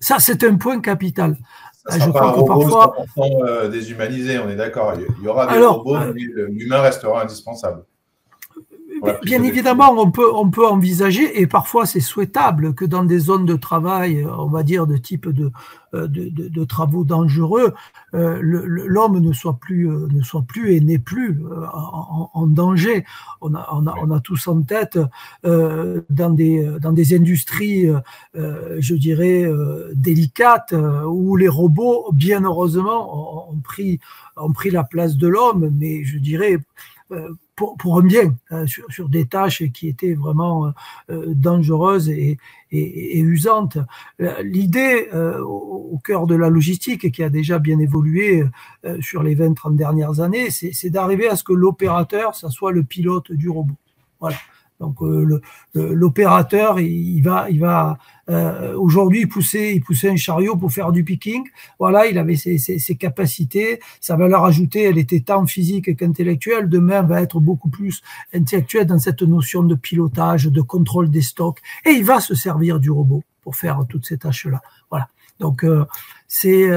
ça 0.00 0.18
c'est 0.18 0.44
un 0.44 0.56
point 0.56 0.80
capital. 0.80 1.36
Ça 1.86 1.98
je 1.98 2.10
crois 2.10 2.32
que 2.32 2.94
parfois 2.94 3.68
déshumanisé, 3.68 4.38
on 4.38 4.48
est 4.48 4.56
d'accord. 4.56 4.94
Il 5.18 5.24
y 5.24 5.28
aura 5.28 5.46
des 5.46 5.64
robots, 5.64 5.98
mais 6.14 6.22
l'humain 6.48 6.80
restera 6.80 7.22
indispensable. 7.22 7.84
Bien 9.24 9.42
évidemment, 9.42 9.90
on 9.96 10.10
peut, 10.10 10.30
on 10.34 10.50
peut 10.50 10.66
envisager, 10.66 11.40
et 11.40 11.46
parfois 11.46 11.86
c'est 11.86 12.00
souhaitable, 12.00 12.74
que 12.74 12.84
dans 12.84 13.04
des 13.04 13.18
zones 13.18 13.46
de 13.46 13.56
travail, 13.56 14.26
on 14.26 14.46
va 14.48 14.62
dire 14.62 14.86
de 14.86 14.96
type 14.96 15.28
de, 15.28 15.50
euh, 15.94 16.06
de, 16.06 16.28
de, 16.28 16.64
travaux 16.64 17.02
dangereux, 17.02 17.72
euh, 18.12 18.38
l'homme 18.42 19.20
ne 19.20 19.32
soit 19.32 19.58
plus, 19.58 19.90
euh, 19.90 20.06
ne 20.12 20.22
soit 20.22 20.42
plus 20.42 20.74
et 20.74 20.80
n'est 20.80 20.98
plus 20.98 21.42
en, 21.72 22.30
en, 22.34 22.46
danger. 22.46 23.06
On 23.40 23.54
a, 23.54 23.66
on 23.72 23.86
a, 23.86 23.94
on 24.02 24.10
a 24.10 24.20
tous 24.20 24.48
en 24.48 24.60
tête 24.62 24.98
dans 25.44 26.30
des, 26.30 26.76
dans 26.80 26.92
des 26.92 27.16
industries, 27.16 27.88
je 28.34 28.94
dirais 28.94 29.50
délicates, 29.94 30.74
où 31.06 31.36
les 31.36 31.48
robots, 31.48 32.10
bien 32.12 32.42
heureusement, 32.42 33.50
ont 33.50 33.60
pris, 33.60 33.98
ont 34.36 34.52
pris 34.52 34.70
la 34.70 34.84
place 34.84 35.16
de 35.16 35.28
l'homme, 35.28 35.70
mais 35.78 36.04
je 36.04 36.18
dirais 36.18 36.58
pour, 37.58 37.76
pour 37.76 37.98
un 37.98 38.02
bien, 38.02 38.36
hein, 38.50 38.68
sur, 38.68 38.84
sur, 38.88 39.08
des 39.08 39.26
tâches 39.26 39.64
qui 39.72 39.88
étaient 39.88 40.14
vraiment 40.14 40.66
euh, 40.66 40.70
euh, 41.10 41.24
dangereuses 41.34 42.08
et, 42.08 42.38
et, 42.70 43.18
et 43.18 43.20
usantes. 43.20 43.78
Euh, 44.20 44.40
l'idée 44.42 45.08
au, 45.12 45.98
cœur 46.04 46.28
de 46.28 46.36
la 46.36 46.48
logistique, 46.48 47.10
qui 47.10 47.22
a 47.24 47.28
déjà 47.28 47.58
bien 47.58 47.80
évolué 47.80 48.44
sur 49.00 49.24
les 49.24 49.34
20-30 49.34 49.74
dernières 49.74 50.20
années, 50.20 50.50
c'est 50.50 50.90
d'arriver 50.90 51.26
à 51.28 51.34
ce 51.34 51.42
que 51.42 51.52
l'opérateur, 51.52 52.36
ça 52.36 52.50
soit 52.50 52.70
le 52.70 52.84
pilote 52.84 53.32
du 53.32 53.48
robot. 53.48 53.74
Voilà. 54.20 54.36
Donc 54.80 55.02
euh, 55.02 55.40
l'opérateur, 55.74 56.78
il 56.78 57.20
va, 57.20 57.50
il 57.50 57.58
va 57.58 57.98
euh, 58.30 58.76
aujourd'hui 58.76 59.26
pousser, 59.26 59.72
il 59.74 59.80
poussait 59.82 60.10
un 60.10 60.16
chariot 60.16 60.56
pour 60.56 60.70
faire 60.70 60.92
du 60.92 61.02
picking. 61.02 61.42
Voilà, 61.80 62.06
il 62.06 62.16
avait 62.16 62.36
ses, 62.36 62.58
ses, 62.58 62.78
ses, 62.78 62.94
capacités, 62.94 63.80
sa 64.00 64.16
valeur 64.16 64.44
ajoutée, 64.44 64.84
elle 64.84 64.98
était 64.98 65.20
tant 65.20 65.46
physique 65.46 65.96
qu'intellectuelle. 65.96 66.68
Demain, 66.68 67.02
va 67.02 67.22
être 67.22 67.40
beaucoup 67.40 67.68
plus 67.68 68.02
intellectuelle 68.32 68.86
dans 68.86 68.98
cette 68.98 69.22
notion 69.22 69.64
de 69.64 69.74
pilotage, 69.74 70.46
de 70.46 70.60
contrôle 70.60 71.10
des 71.10 71.22
stocks, 71.22 71.60
et 71.84 71.90
il 71.90 72.04
va 72.04 72.20
se 72.20 72.34
servir 72.34 72.78
du 72.78 72.90
robot 72.90 73.24
pour 73.42 73.56
faire 73.56 73.84
toutes 73.88 74.06
ces 74.06 74.18
tâches-là. 74.18 74.60
Voilà. 74.90 75.08
Donc 75.40 75.64
euh, 75.64 75.86
c'est 76.28 76.68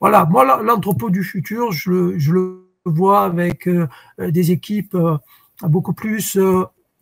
voilà, 0.00 0.24
moi 0.24 0.62
l'entrepôt 0.62 1.10
du 1.10 1.22
futur, 1.22 1.72
je, 1.72 2.18
je, 2.18 2.32
le 2.32 2.64
vois 2.84 3.24
avec 3.24 3.68
des 4.18 4.52
équipes 4.52 4.96
beaucoup 5.62 5.92
plus 5.92 6.38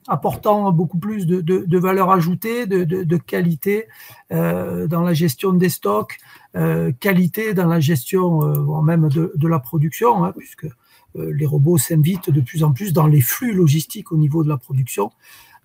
apportant 0.09 0.73
beaucoup 0.73 0.99
plus 0.99 1.27
de, 1.27 1.41
de, 1.41 1.65
de 1.67 1.79
valeur 1.79 2.11
ajoutée, 2.11 2.67
de, 2.67 2.85
de 2.85 3.17
qualité 3.17 3.87
euh, 4.33 4.87
dans 4.87 5.03
la 5.03 5.15
gestion 5.15 5.53
des 5.53 5.69
stocks, 5.69 6.19
euh, 6.57 6.93
qualité 7.01 7.55
dans 7.55 7.67
la 7.67 7.81
gestion 7.81 8.43
euh, 8.43 8.59
voire 8.59 8.83
même 8.83 9.09
de, 9.09 9.49
la 9.49 9.59
production, 9.59 10.25
hein, 10.25 10.33
puisque 10.37 10.67
les 11.15 11.47
robots 11.47 11.79
s'invitent 11.79 12.29
de 12.29 12.43
plus 12.43 12.63
en 12.63 12.73
plus 12.73 12.93
dans 12.93 13.07
les 13.07 13.23
flux 13.23 13.55
logistiques 13.55 14.13
au 14.13 14.19
niveau 14.19 14.45
de 14.45 14.51
la 14.51 14.59
production. 14.59 15.13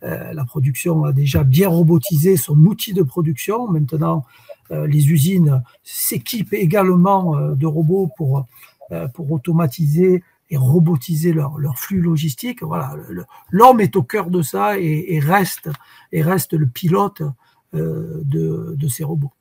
La 0.01 0.45
production 0.45 1.03
a 1.03 1.11
déjà 1.11 1.43
bien 1.43 1.67
robotisé 1.67 2.37
son 2.37 2.57
outil 2.65 2.93
de 2.93 3.03
production. 3.03 3.67
Maintenant, 3.67 4.23
les 4.69 5.11
usines 5.11 5.61
s'équipent 5.83 6.53
également 6.53 7.35
de 7.53 7.65
robots 7.67 8.09
pour, 8.15 8.47
pour 9.13 9.31
automatiser 9.31 10.23
et 10.51 10.57
robotiser 10.57 11.33
leur, 11.33 11.57
leur 11.57 11.79
flux 11.79 12.01
logistique. 12.01 12.61
Voilà, 12.61 12.95
l'homme 13.49 13.81
est 13.81 13.95
au 13.95 14.03
cœur 14.03 14.29
de 14.29 14.43
ça 14.43 14.77
et, 14.77 15.19
reste 15.19 15.69
et 16.11 16.21
reste 16.21 16.53
le 16.53 16.67
pilote 16.67 17.23
euh, 17.73 18.21
de, 18.23 18.75
de, 18.77 18.87
ces 18.87 19.03
robots. 19.03 19.31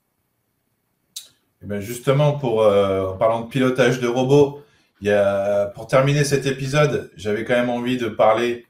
Et 1.63 1.67
eh 1.71 1.81
justement, 1.83 2.33
pour, 2.39 2.61
en 2.61 3.17
parlant 3.19 3.43
de 3.43 3.49
pilotage 3.49 4.01
de 4.01 4.09
robots, 4.09 4.63
il 5.03 5.09
y 5.09 5.13
a, 5.13 5.67
pour 5.67 5.87
terminer 5.87 6.25
cet 6.25 6.47
épisode, 6.47 7.11
j'avais 7.17 7.45
quand 7.45 7.55
même 7.55 7.71
envie 7.71 7.99
de 7.99 8.09
parler 8.09 8.67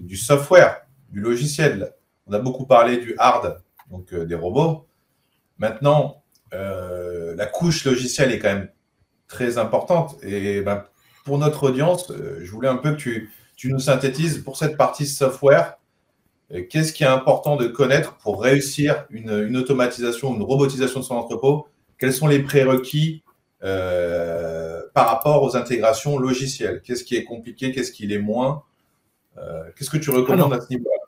du 0.00 0.16
software, 0.16 0.82
du 1.10 1.20
logiciel. 1.20 1.94
On 2.26 2.34
a 2.34 2.38
beaucoup 2.38 2.66
parlé 2.66 2.98
du 2.98 3.14
hard, 3.18 3.62
donc 3.90 4.14
des 4.14 4.34
robots. 4.34 4.86
Maintenant, 5.58 6.24
euh, 6.54 7.34
la 7.36 7.46
couche 7.46 7.84
logicielle 7.84 8.32
est 8.32 8.38
quand 8.38 8.52
même 8.52 8.68
très 9.28 9.58
importante. 9.58 10.16
Et 10.22 10.60
ben, 10.62 10.84
pour 11.24 11.38
notre 11.38 11.64
audience, 11.64 12.10
euh, 12.10 12.38
je 12.42 12.50
voulais 12.50 12.68
un 12.68 12.76
peu 12.76 12.92
que 12.92 12.96
tu, 12.96 13.30
nous 13.64 13.78
synthétises 13.78 14.38
pour 14.38 14.56
cette 14.56 14.76
partie 14.76 15.06
software. 15.06 15.78
Euh, 16.52 16.62
qu'est-ce 16.68 16.92
qui 16.92 17.02
est 17.02 17.08
important 17.08 17.56
de 17.56 17.66
connaître 17.66 18.16
pour 18.18 18.42
réussir 18.42 19.06
une, 19.10 19.56
automatisation, 19.56 20.34
une 20.34 20.42
robotisation 20.42 21.00
de 21.00 21.04
son 21.04 21.14
entrepôt? 21.14 21.66
Quels 21.98 22.12
sont 22.12 22.26
les 22.26 22.40
prérequis 22.40 23.22
par 23.60 25.08
rapport 25.08 25.42
aux 25.42 25.56
intégrations 25.56 26.18
logicielles? 26.18 26.82
Qu'est-ce 26.84 27.02
qui 27.02 27.16
est 27.16 27.24
compliqué 27.24 27.72
Qu'est-ce 27.72 27.92
qui 27.92 28.06
l'est 28.06 28.18
moins 28.18 28.62
Qu'est-ce 29.74 29.88
que 29.88 29.96
tu 29.96 30.10
recommandes 30.10 30.52
à 30.52 30.60
ce 30.60 30.68
niveau-là? 30.68 31.04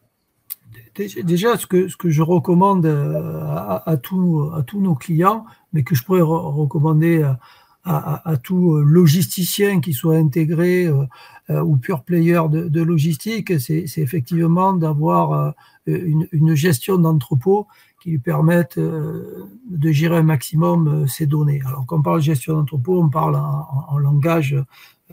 déjà, 1.24 1.56
ce 1.56 1.66
que, 1.66 1.88
ce 1.88 1.96
que 1.96 2.10
je 2.10 2.22
recommande 2.22 2.86
euh, 2.86 3.40
à, 3.42 3.88
à, 3.88 3.96
tous, 3.96 4.50
à 4.54 4.62
tous 4.62 4.80
nos 4.80 4.94
clients, 4.94 5.44
mais 5.72 5.82
que 5.82 5.94
je 5.94 6.02
pourrais 6.02 6.22
recommander 6.22 7.22
à, 7.22 7.38
à, 7.86 8.36
tout 8.42 8.76
logisticien 8.78 9.80
qui 9.80 9.92
soit 9.92 10.16
intégré 10.16 10.86
euh, 10.86 11.04
euh, 11.50 11.62
ou 11.62 11.76
pure 11.76 12.02
player 12.02 12.42
de, 12.50 12.68
de 12.68 12.82
logistique, 12.82 13.60
c'est 13.60 13.86
effectivement 13.98 14.72
d'avoir 14.72 15.54
une, 15.86 16.26
une, 16.32 16.54
gestion 16.54 16.98
d'entrepôt 16.98 17.68
qui 18.02 18.10
lui 18.10 18.18
permette 18.18 18.78
de 18.78 19.92
gérer 19.92 20.16
un 20.16 20.24
maximum 20.24 21.06
ses 21.06 21.26
données. 21.26 21.60
Alors, 21.64 21.86
quand 21.86 21.98
on 21.98 22.02
parle 22.02 22.20
gestion 22.20 22.54
d'entrepôt, 22.54 23.00
on 23.00 23.08
parle 23.08 23.36
en, 23.36 23.86
en 23.88 23.98
langage 23.98 24.56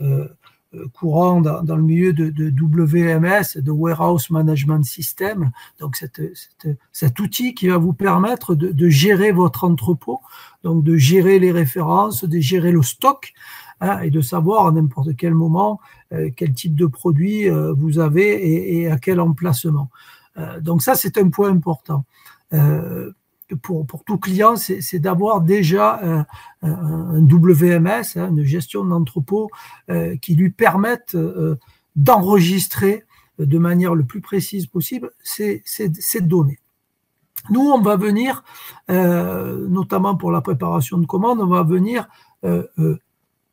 euh, 0.00 0.26
courant 0.92 1.40
dans, 1.40 1.76
le 1.76 1.82
milieu 1.82 2.12
de, 2.12 2.50
WMS, 2.50 3.62
de 3.62 3.70
Warehouse 3.70 4.30
Management 4.30 4.84
System. 4.84 5.50
Donc, 5.80 5.96
cet 6.92 7.20
outil 7.20 7.54
qui 7.54 7.68
va 7.68 7.78
vous 7.78 7.92
permettre 7.92 8.54
de, 8.54 8.88
gérer 8.88 9.32
votre 9.32 9.64
entrepôt, 9.64 10.20
donc 10.62 10.84
de 10.84 10.96
gérer 10.96 11.38
les 11.38 11.52
références, 11.52 12.24
de 12.24 12.38
gérer 12.40 12.72
le 12.72 12.82
stock 12.82 13.32
hein, 13.80 14.00
et 14.00 14.10
de 14.10 14.20
savoir 14.20 14.66
à 14.66 14.72
n'importe 14.72 15.16
quel 15.16 15.34
moment 15.34 15.80
euh, 16.14 16.30
quel 16.36 16.52
type 16.52 16.74
de 16.74 16.86
produit 16.86 17.48
euh, 17.48 17.72
vous 17.72 17.98
avez 17.98 18.78
et, 18.78 18.90
à 18.90 18.98
quel 18.98 19.20
emplacement. 19.20 19.90
Euh, 20.36 20.60
donc, 20.60 20.82
ça, 20.82 20.94
c'est 20.94 21.18
un 21.18 21.28
point 21.30 21.50
important. 21.50 22.04
Euh, 23.52 23.56
pour, 23.56 24.04
tout 24.04 24.18
client, 24.18 24.56
c'est 24.56 24.98
d'avoir 24.98 25.40
déjà 25.40 26.00
un, 26.02 26.26
un, 26.62 27.20
WMS, 27.20 28.16
hein, 28.16 28.30
une 28.30 28.44
gestion 28.44 28.84
d'entrepôt, 28.84 29.50
euh, 29.90 30.16
qui 30.16 30.34
lui 30.34 30.50
permette 30.50 31.14
euh, 31.14 31.56
d'enregistrer 31.96 33.04
de 33.38 33.58
manière 33.58 33.94
le 33.94 34.04
plus 34.04 34.20
précise 34.20 34.66
possible 34.66 35.10
ces, 35.22 35.62
données. 36.20 36.58
Nous, 37.50 37.60
on 37.60 37.80
va 37.80 37.96
venir, 37.96 38.42
euh, 38.90 39.66
notamment 39.68 40.16
pour 40.16 40.32
la 40.32 40.40
préparation 40.40 40.98
de 40.98 41.06
commandes, 41.06 41.40
on 41.40 41.46
va 41.46 41.62
venir 41.62 42.08
euh, 42.44 42.66
euh, 42.78 42.98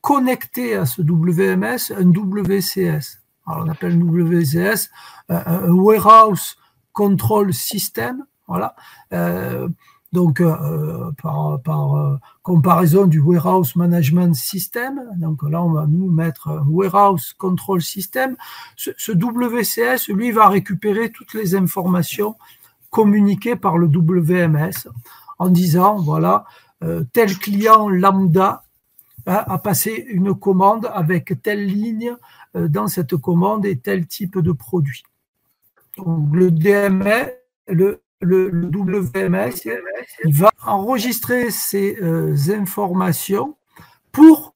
connecter 0.02 0.76
à 0.76 0.86
ce 0.86 1.02
WMS 1.02 1.92
un 1.98 2.06
WCS. 2.06 3.20
Alors, 3.46 3.66
on 3.66 3.70
appelle 3.70 3.98
WCS 4.00 4.90
un 5.30 5.72
Warehouse 5.72 6.58
Control 6.94 7.54
System. 7.54 8.24
Voilà. 8.52 8.76
Euh, 9.14 9.70
donc, 10.12 10.42
euh, 10.42 11.10
par, 11.24 11.96
euh, 11.96 12.18
comparaison 12.44 13.06
du 13.06 13.22
Warehouse 13.22 13.78
Management 13.78 14.36
System, 14.36 15.02
donc 15.16 15.42
là, 15.44 15.64
on 15.64 15.72
va 15.72 15.86
nous 15.88 16.12
mettre 16.12 16.62
Warehouse 16.68 17.32
Control 17.38 17.82
System. 17.82 18.36
Ce, 18.76 19.14
WCS, 19.14 20.10
lui, 20.10 20.32
va 20.32 20.50
récupérer 20.50 21.14
toutes 21.14 21.34
les 21.34 21.56
informations 21.56 22.36
communiquées 22.90 23.56
par 23.56 23.78
le 23.78 23.88
WMS 23.88 24.90
en 25.40 25.48
disant, 25.48 25.96
voilà, 25.96 26.44
tel 27.14 27.38
client 27.38 27.88
lambda 27.88 28.64
a, 29.26 29.54
a 29.54 29.58
passé 29.60 29.92
une 30.10 30.36
commande 30.36 30.92
avec 30.94 31.42
telle 31.42 31.66
ligne 31.66 32.18
dans 32.54 32.88
cette 32.88 33.16
commande 33.16 33.66
et 33.66 33.78
tel 33.78 34.08
type 34.08 34.40
de 34.40 34.52
produit. 34.52 35.04
Donc, 35.98 36.36
le 36.36 36.52
DMS, 36.52 37.32
le 37.68 38.02
le, 38.22 38.50
WMS 38.52 39.68
va 40.26 40.52
enregistrer 40.66 41.52
ces 41.52 41.98
euh, 42.02 42.36
informations 42.50 43.58
pour 44.12 44.56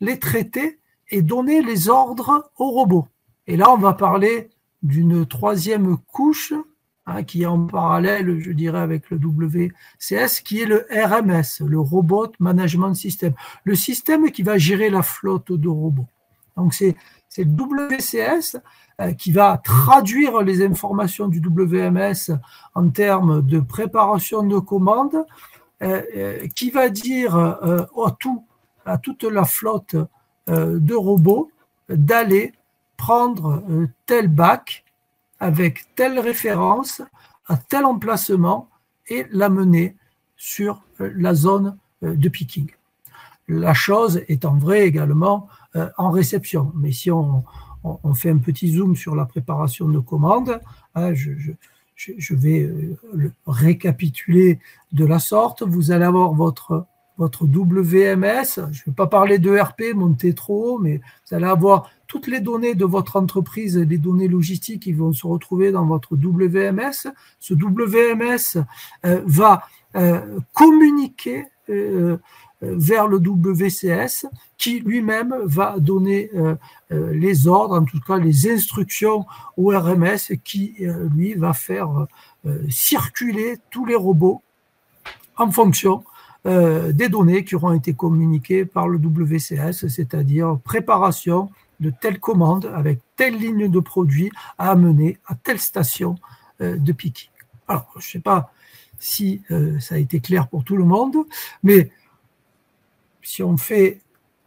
les 0.00 0.18
traiter 0.18 0.80
et 1.10 1.22
donner 1.22 1.62
les 1.62 1.88
ordres 1.88 2.50
au 2.58 2.70
robot. 2.70 3.08
Et 3.46 3.56
là, 3.56 3.70
on 3.70 3.78
va 3.78 3.94
parler 3.94 4.50
d'une 4.82 5.26
troisième 5.26 5.96
couche 5.96 6.52
hein, 7.06 7.22
qui 7.22 7.42
est 7.42 7.46
en 7.46 7.66
parallèle, 7.66 8.40
je 8.40 8.52
dirais, 8.52 8.80
avec 8.80 9.10
le 9.10 9.18
WCS, 9.18 10.42
qui 10.44 10.60
est 10.60 10.66
le 10.66 10.86
RMS, 10.90 11.64
le 11.66 11.78
Robot 11.78 12.32
Management 12.40 12.94
System, 12.94 13.34
le 13.64 13.74
système 13.74 14.30
qui 14.30 14.42
va 14.42 14.58
gérer 14.58 14.90
la 14.90 15.02
flotte 15.02 15.52
de 15.52 15.68
robots. 15.68 16.08
Donc, 16.56 16.74
c'est 16.74 16.96
le 17.38 17.44
WCS 17.44 18.56
qui 19.18 19.32
va 19.32 19.58
traduire 19.62 20.40
les 20.40 20.64
informations 20.64 21.28
du 21.28 21.40
WMS 21.46 22.32
en 22.74 22.88
termes 22.88 23.42
de 23.42 23.60
préparation 23.60 24.42
de 24.42 24.58
commandes, 24.58 25.24
euh, 25.82 26.02
euh, 26.16 26.46
qui 26.54 26.70
va 26.70 26.88
dire 26.88 27.36
à, 27.36 28.16
tout, 28.18 28.44
à 28.86 28.96
toute 28.96 29.24
la 29.24 29.44
flotte 29.44 29.96
de 30.48 30.94
robots 30.94 31.50
d'aller 31.88 32.52
prendre 32.96 33.62
tel 34.06 34.28
bac 34.28 34.84
avec 35.40 35.94
telle 35.96 36.18
référence 36.18 37.02
à 37.46 37.56
tel 37.56 37.84
emplacement 37.84 38.68
et 39.08 39.26
l'amener 39.30 39.96
sur 40.36 40.82
la 40.98 41.34
zone 41.34 41.76
de 42.00 42.28
picking. 42.28 42.70
La 43.48 43.74
chose 43.74 44.22
étant 44.28 44.54
vraie 44.54 44.86
également 44.86 45.48
en 45.98 46.10
réception. 46.10 46.72
Mais 46.74 46.92
si 46.92 47.10
on, 47.10 47.44
on, 48.02 48.14
fait 48.14 48.30
un 48.30 48.38
petit 48.38 48.72
zoom 48.72 48.96
sur 48.96 49.14
la 49.14 49.26
préparation 49.26 49.88
de 49.88 49.98
commandes. 49.98 50.60
Hein, 50.94 51.14
je, 51.14 52.34
vais 52.34 52.62
euh, 52.62 52.96
le 53.14 53.32
récapituler 53.46 54.58
de 54.92 55.04
la 55.04 55.18
sorte. 55.18 55.62
Vous 55.62 55.92
allez 55.92 56.04
avoir 56.04 56.32
votre, 56.32 56.86
votre 57.18 57.44
WMS. 57.44 58.54
Je 58.56 58.60
ne 58.60 58.84
vais 58.86 58.92
pas 58.96 59.06
parler 59.06 59.38
de 59.38 59.56
RP, 59.56 59.94
monter 59.94 60.34
trop 60.34 60.74
haut, 60.74 60.78
mais 60.78 60.98
vous 60.98 61.36
allez 61.36 61.46
avoir 61.46 61.90
toutes 62.06 62.26
les 62.28 62.40
données 62.40 62.74
de 62.74 62.84
votre 62.84 63.16
entreprise, 63.16 63.76
les 63.78 63.98
données 63.98 64.28
logistiques 64.28 64.82
qui 64.82 64.92
vont 64.92 65.12
se 65.12 65.26
retrouver 65.26 65.72
dans 65.72 65.86
votre 65.86 66.16
WMS. 66.16 67.08
Ce 67.40 67.54
WMS 67.54 68.62
euh, 69.04 69.22
va 69.26 69.62
euh, 69.96 70.38
communiquer 70.52 71.46
vers 71.68 73.08
le 73.08 73.18
WCS 73.18 74.26
qui 74.58 74.80
lui-même 74.80 75.34
va 75.44 75.78
donner 75.78 76.30
euh, 76.34 76.54
euh, 76.92 77.12
les 77.12 77.46
ordres, 77.46 77.78
en 77.78 77.84
tout 77.84 78.00
cas 78.00 78.18
les 78.18 78.50
instructions 78.50 79.26
au 79.56 79.68
RMS 79.68 80.36
qui 80.44 80.74
euh, 80.80 81.08
lui 81.14 81.34
va 81.34 81.52
faire 81.52 82.06
circuler 82.68 83.58
tous 83.70 83.84
les 83.86 83.96
robots 83.96 84.40
en 85.36 85.50
fonction 85.50 86.04
des 86.44 87.08
données 87.08 87.44
qui 87.44 87.56
auront 87.56 87.72
été 87.72 87.92
communiquées 87.92 88.64
par 88.64 88.86
le 88.86 88.98
WCS, 88.98 89.88
c'est-à-dire 89.88 90.60
préparation 90.62 91.50
de 91.80 91.90
telle 91.90 92.20
commande 92.20 92.70
avec 92.72 93.00
telle 93.16 93.36
ligne 93.36 93.68
de 93.68 93.80
produit 93.80 94.30
à 94.58 94.70
amener 94.70 95.18
à 95.26 95.34
telle 95.34 95.58
station 95.58 96.14
de 96.60 96.92
picking. 96.92 97.30
Alors, 97.66 97.90
je 97.94 98.06
ne 98.06 98.10
sais 98.12 98.20
pas 98.20 98.52
si 98.98 99.42
ça 99.80 99.94
a 99.94 99.98
été 99.98 100.20
clair 100.20 100.48
pour 100.48 100.64
tout 100.64 100.76
le 100.76 100.84
monde, 100.84 101.16
mais 101.62 101.90
si 103.26 103.42
on 103.42 103.56
fait 103.56 104.00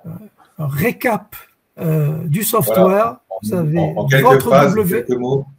euh, 0.06 0.10
un 0.58 0.68
récap 0.68 1.36
euh, 1.78 2.24
du 2.26 2.44
software, 2.44 3.18
vous 3.44 3.54
avez 3.54 3.80
en, 3.80 4.08
quelques 4.08 4.40
phrases, 4.42 5.06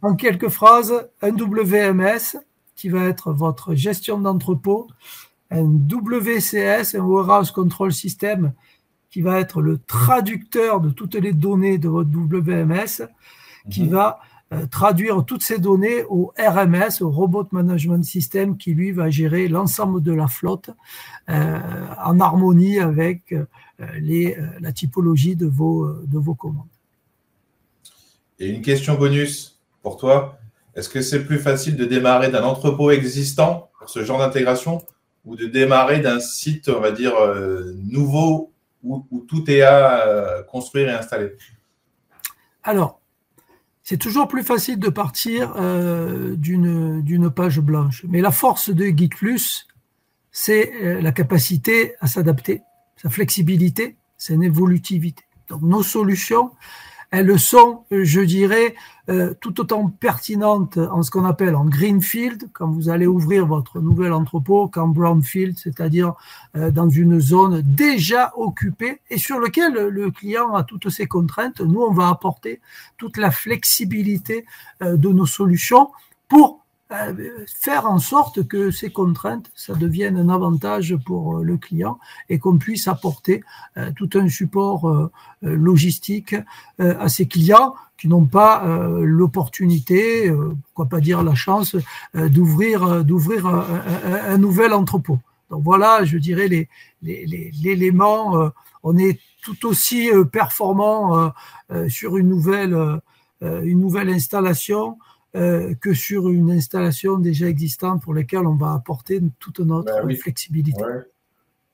en 0.01 0.15
quelques 0.15 0.49
phrases, 0.49 1.09
un 1.21 1.31
WMS 1.31 2.37
qui 2.75 2.89
va 2.89 3.05
être 3.05 3.31
votre 3.31 3.75
gestion 3.75 4.19
d'entrepôt, 4.19 4.87
un 5.51 5.63
WCS, 5.63 6.95
un 6.95 7.03
Warehouse 7.03 7.51
Control 7.51 7.93
System, 7.93 8.53
qui 9.11 9.21
va 9.21 9.39
être 9.39 9.61
le 9.61 9.77
traducteur 9.77 10.79
de 10.79 10.89
toutes 10.89 11.15
les 11.15 11.33
données 11.33 11.77
de 11.77 11.89
votre 11.89 12.09
WMS, 12.09 13.07
qui 13.69 13.83
mhm. 13.83 13.89
va 13.89 14.19
euh, 14.19 14.30
traduire 14.69 15.23
toutes 15.25 15.43
ces 15.43 15.59
données 15.59 16.03
au 16.09 16.33
RMS, 16.37 17.01
au 17.01 17.09
Robot 17.09 17.47
Management 17.51 18.03
System, 18.03 18.57
qui 18.57 18.73
lui 18.73 18.91
va 18.91 19.09
gérer 19.09 19.47
l'ensemble 19.47 20.03
de 20.03 20.11
la 20.11 20.27
flotte 20.27 20.69
euh, 21.29 21.59
en 22.03 22.19
harmonie 22.19 22.79
avec 22.79 23.31
euh, 23.31 23.45
les, 23.99 24.37
la 24.59 24.71
typologie 24.73 25.35
de 25.35 25.47
vos, 25.47 25.89
de 25.89 26.17
vos 26.17 26.35
commandes. 26.35 26.67
Et 28.39 28.49
une 28.49 28.61
question 28.61 28.95
bonus 28.95 29.61
pour 29.81 29.97
toi. 29.97 30.37
Est-ce 30.75 30.89
que 30.89 31.01
c'est 31.01 31.25
plus 31.25 31.39
facile 31.39 31.77
de 31.77 31.85
démarrer 31.85 32.29
d'un 32.29 32.43
entrepôt 32.43 32.91
existant 32.91 33.69
pour 33.79 33.89
ce 33.89 34.03
genre 34.03 34.19
d'intégration 34.19 34.81
ou 35.25 35.35
de 35.35 35.45
démarrer 35.45 35.99
d'un 35.99 36.19
site, 36.19 36.69
on 36.69 36.79
va 36.79 36.91
dire, 36.91 37.13
nouveau 37.75 38.51
où, 38.83 39.25
tout 39.27 39.49
est 39.51 39.61
à 39.61 40.43
construire 40.49 40.89
et 40.89 40.93
installer? 40.93 41.35
Alors, 42.63 43.00
c'est 43.83 43.97
toujours 43.97 44.27
plus 44.27 44.43
facile 44.43 44.79
de 44.79 44.89
partir 44.89 45.53
euh, 45.57 46.35
d'une 46.35 47.31
page 47.31 47.59
blanche. 47.59 48.05
Mais 48.07 48.21
la 48.21 48.31
force 48.31 48.69
de 48.69 48.85
Geek 48.85 49.17
Plus, 49.17 49.67
c'est 50.31 50.71
euh, 50.81 51.01
la 51.01 51.11
capacité 51.11 51.95
à 51.99 52.07
s'adapter, 52.07 52.61
sa 52.95 53.09
flexibilité, 53.09 53.95
sa 54.17 54.33
évolutivité. 54.35 55.23
Donc 55.49 55.61
nos 55.63 55.83
solutions, 55.83 56.51
elles 57.11 57.37
sont, 57.37 57.83
je 57.91 58.21
dirais, 58.21 58.73
euh, 59.09 59.33
tout 59.41 59.59
autant 59.59 59.89
pertinentes 59.89 60.77
en 60.77 61.03
ce 61.03 61.11
qu'on 61.11 61.25
appelle 61.25 61.55
en 61.55 61.65
greenfield, 61.65 62.49
quand 62.53 62.69
vous 62.69 62.87
allez 62.87 63.05
ouvrir 63.05 63.45
votre 63.45 63.81
nouvel 63.81 64.13
entrepôt, 64.13 64.69
qu'en 64.69 64.87
brownfield, 64.87 65.57
c'est-à-dire 65.57 66.13
euh, 66.55 66.71
dans 66.71 66.87
une 66.87 67.19
zone 67.19 67.61
déjà 67.61 68.31
occupée 68.37 69.01
et 69.09 69.17
sur 69.17 69.39
lequel 69.39 69.73
le 69.73 70.11
client 70.11 70.53
a 70.55 70.63
toutes 70.63 70.89
ses 70.89 71.07
contraintes. 71.07 71.59
Nous, 71.59 71.81
on 71.81 71.91
va 71.91 72.07
apporter 72.07 72.61
toute 72.97 73.17
la 73.17 73.31
flexibilité 73.31 74.45
euh, 74.81 74.95
de 74.95 75.09
nos 75.09 75.25
solutions 75.25 75.89
pour 76.29 76.60
faire 77.47 77.85
en 77.85 77.99
sorte 77.99 78.47
que 78.47 78.71
ces 78.71 78.89
contraintes, 78.89 79.51
ça 79.55 79.73
devienne 79.73 80.17
un 80.17 80.29
avantage 80.29 80.97
pour 81.05 81.37
le 81.37 81.57
client 81.57 81.99
et 82.29 82.39
qu'on 82.39 82.57
puisse 82.57 82.87
apporter 82.87 83.43
tout 83.95 84.09
un 84.15 84.27
support 84.27 85.09
logistique 85.41 86.35
à 86.79 87.09
ses 87.09 87.27
clients 87.27 87.75
qui 87.97 88.07
n'ont 88.07 88.25
pas 88.25 88.65
l'opportunité, 89.01 90.31
pourquoi 90.65 90.87
pas 90.87 90.99
dire 90.99 91.23
la 91.23 91.35
chance, 91.35 91.75
d'ouvrir 92.13 93.05
d'ouvrir 93.05 93.45
un, 93.47 94.37
nouvel 94.37 94.73
entrepôt. 94.73 95.19
Donc 95.49 95.63
voilà, 95.63 96.03
je 96.03 96.17
dirais 96.17 96.47
les 96.47 96.67
l'élément. 97.01 98.51
on 98.83 98.97
est 98.97 99.19
tout 99.43 99.67
aussi 99.67 100.09
performant 100.31 101.31
sur 101.87 102.17
une 102.17 102.27
nouvelle 102.27 103.01
une 103.41 103.79
nouvelle 103.79 104.09
installation 104.09 104.97
euh, 105.33 105.75
que 105.75 105.93
sur 105.93 106.27
une 106.27 106.51
installation 106.51 107.17
déjà 107.17 107.45
existante 107.45 108.01
pour 108.01 108.13
laquelle 108.13 108.45
on 108.45 108.55
va 108.55 108.73
apporter 108.73 109.21
toute 109.39 109.59
notre 109.59 110.05
ben 110.05 110.17
flexibilité. 110.17 110.83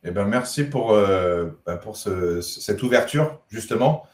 Eh 0.04 0.12
ben, 0.12 0.26
merci 0.26 0.66
pour, 0.66 0.92
euh, 0.92 1.48
ben, 1.66 1.78
pour 1.78 1.98
cette 1.98 2.84
ouverture, 2.84 3.42
justement. 3.50 4.06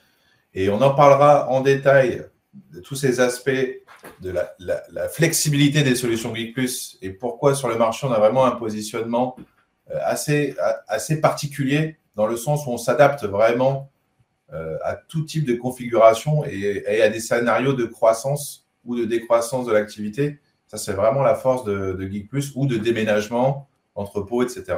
Et 0.53 0.69
on 0.69 0.81
en 0.81 0.95
parlera 0.95 1.49
en 1.49 1.59
détail 1.59 2.25
de 2.71 2.79
tous 2.79 2.95
ces 2.95 3.19
aspects 3.19 3.81
de 4.21 4.33
la, 4.59 5.09
flexibilité 5.09 5.83
des 5.83 5.95
solutions 5.95 6.33
Geek 6.33 6.53
Plus 6.53 6.97
et 7.01 7.09
pourquoi 7.09 7.53
sur 7.53 7.67
le 7.67 7.77
marché 7.77 8.07
on 8.07 8.13
a 8.13 8.19
vraiment 8.19 8.45
un 8.45 8.51
positionnement 8.51 9.35
euh, 9.91 9.99
assez, 10.05 10.55
assez 10.87 11.19
particulier 11.19 11.97
dans 12.15 12.27
le 12.27 12.37
sens 12.37 12.65
où 12.65 12.69
on 12.69 12.77
s'adapte 12.77 13.25
vraiment 13.25 13.89
à 14.83 14.95
tout 14.95 15.23
type 15.23 15.45
de 15.45 15.55
configuration 15.55 16.45
et, 16.45 16.83
et, 16.87 17.01
à 17.01 17.09
des 17.09 17.19
scénarios 17.19 17.73
de 17.73 17.85
croissance 17.85 18.62
ou 18.85 18.95
de 18.95 19.05
décroissance 19.05 19.65
de 19.65 19.71
l'activité. 19.71 20.39
Ça, 20.67 20.77
c'est 20.77 20.93
vraiment 20.93 21.21
la 21.21 21.35
force 21.35 21.63
de, 21.63 21.97
Geek 22.09 22.29
Plus 22.29 22.51
ou 22.55 22.65
de 22.65 22.77
déménagement, 22.77 23.67
entrepôt, 23.95 24.43
etc. 24.43 24.77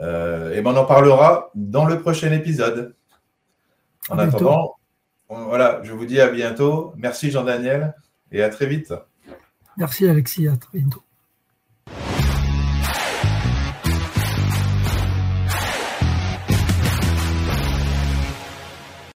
Euh, 0.00 0.52
et 0.52 0.60
ben, 0.60 0.72
on 0.72 0.76
en 0.76 0.84
parlera 0.84 1.50
dans 1.54 1.86
le 1.86 2.00
prochain 2.00 2.32
épisode. 2.32 2.94
En 4.08 4.18
attendant, 4.18 4.76
voilà, 5.28 5.80
je 5.82 5.92
vous 5.92 6.04
dis 6.04 6.20
à 6.20 6.28
bientôt. 6.28 6.92
Merci 6.96 7.30
Jean-Daniel 7.30 7.94
et 8.32 8.42
à 8.42 8.48
très 8.48 8.66
vite. 8.66 8.92
Merci 9.76 10.06
Alexis, 10.06 10.48
à 10.48 10.56
très 10.56 10.78
bientôt. 10.78 11.02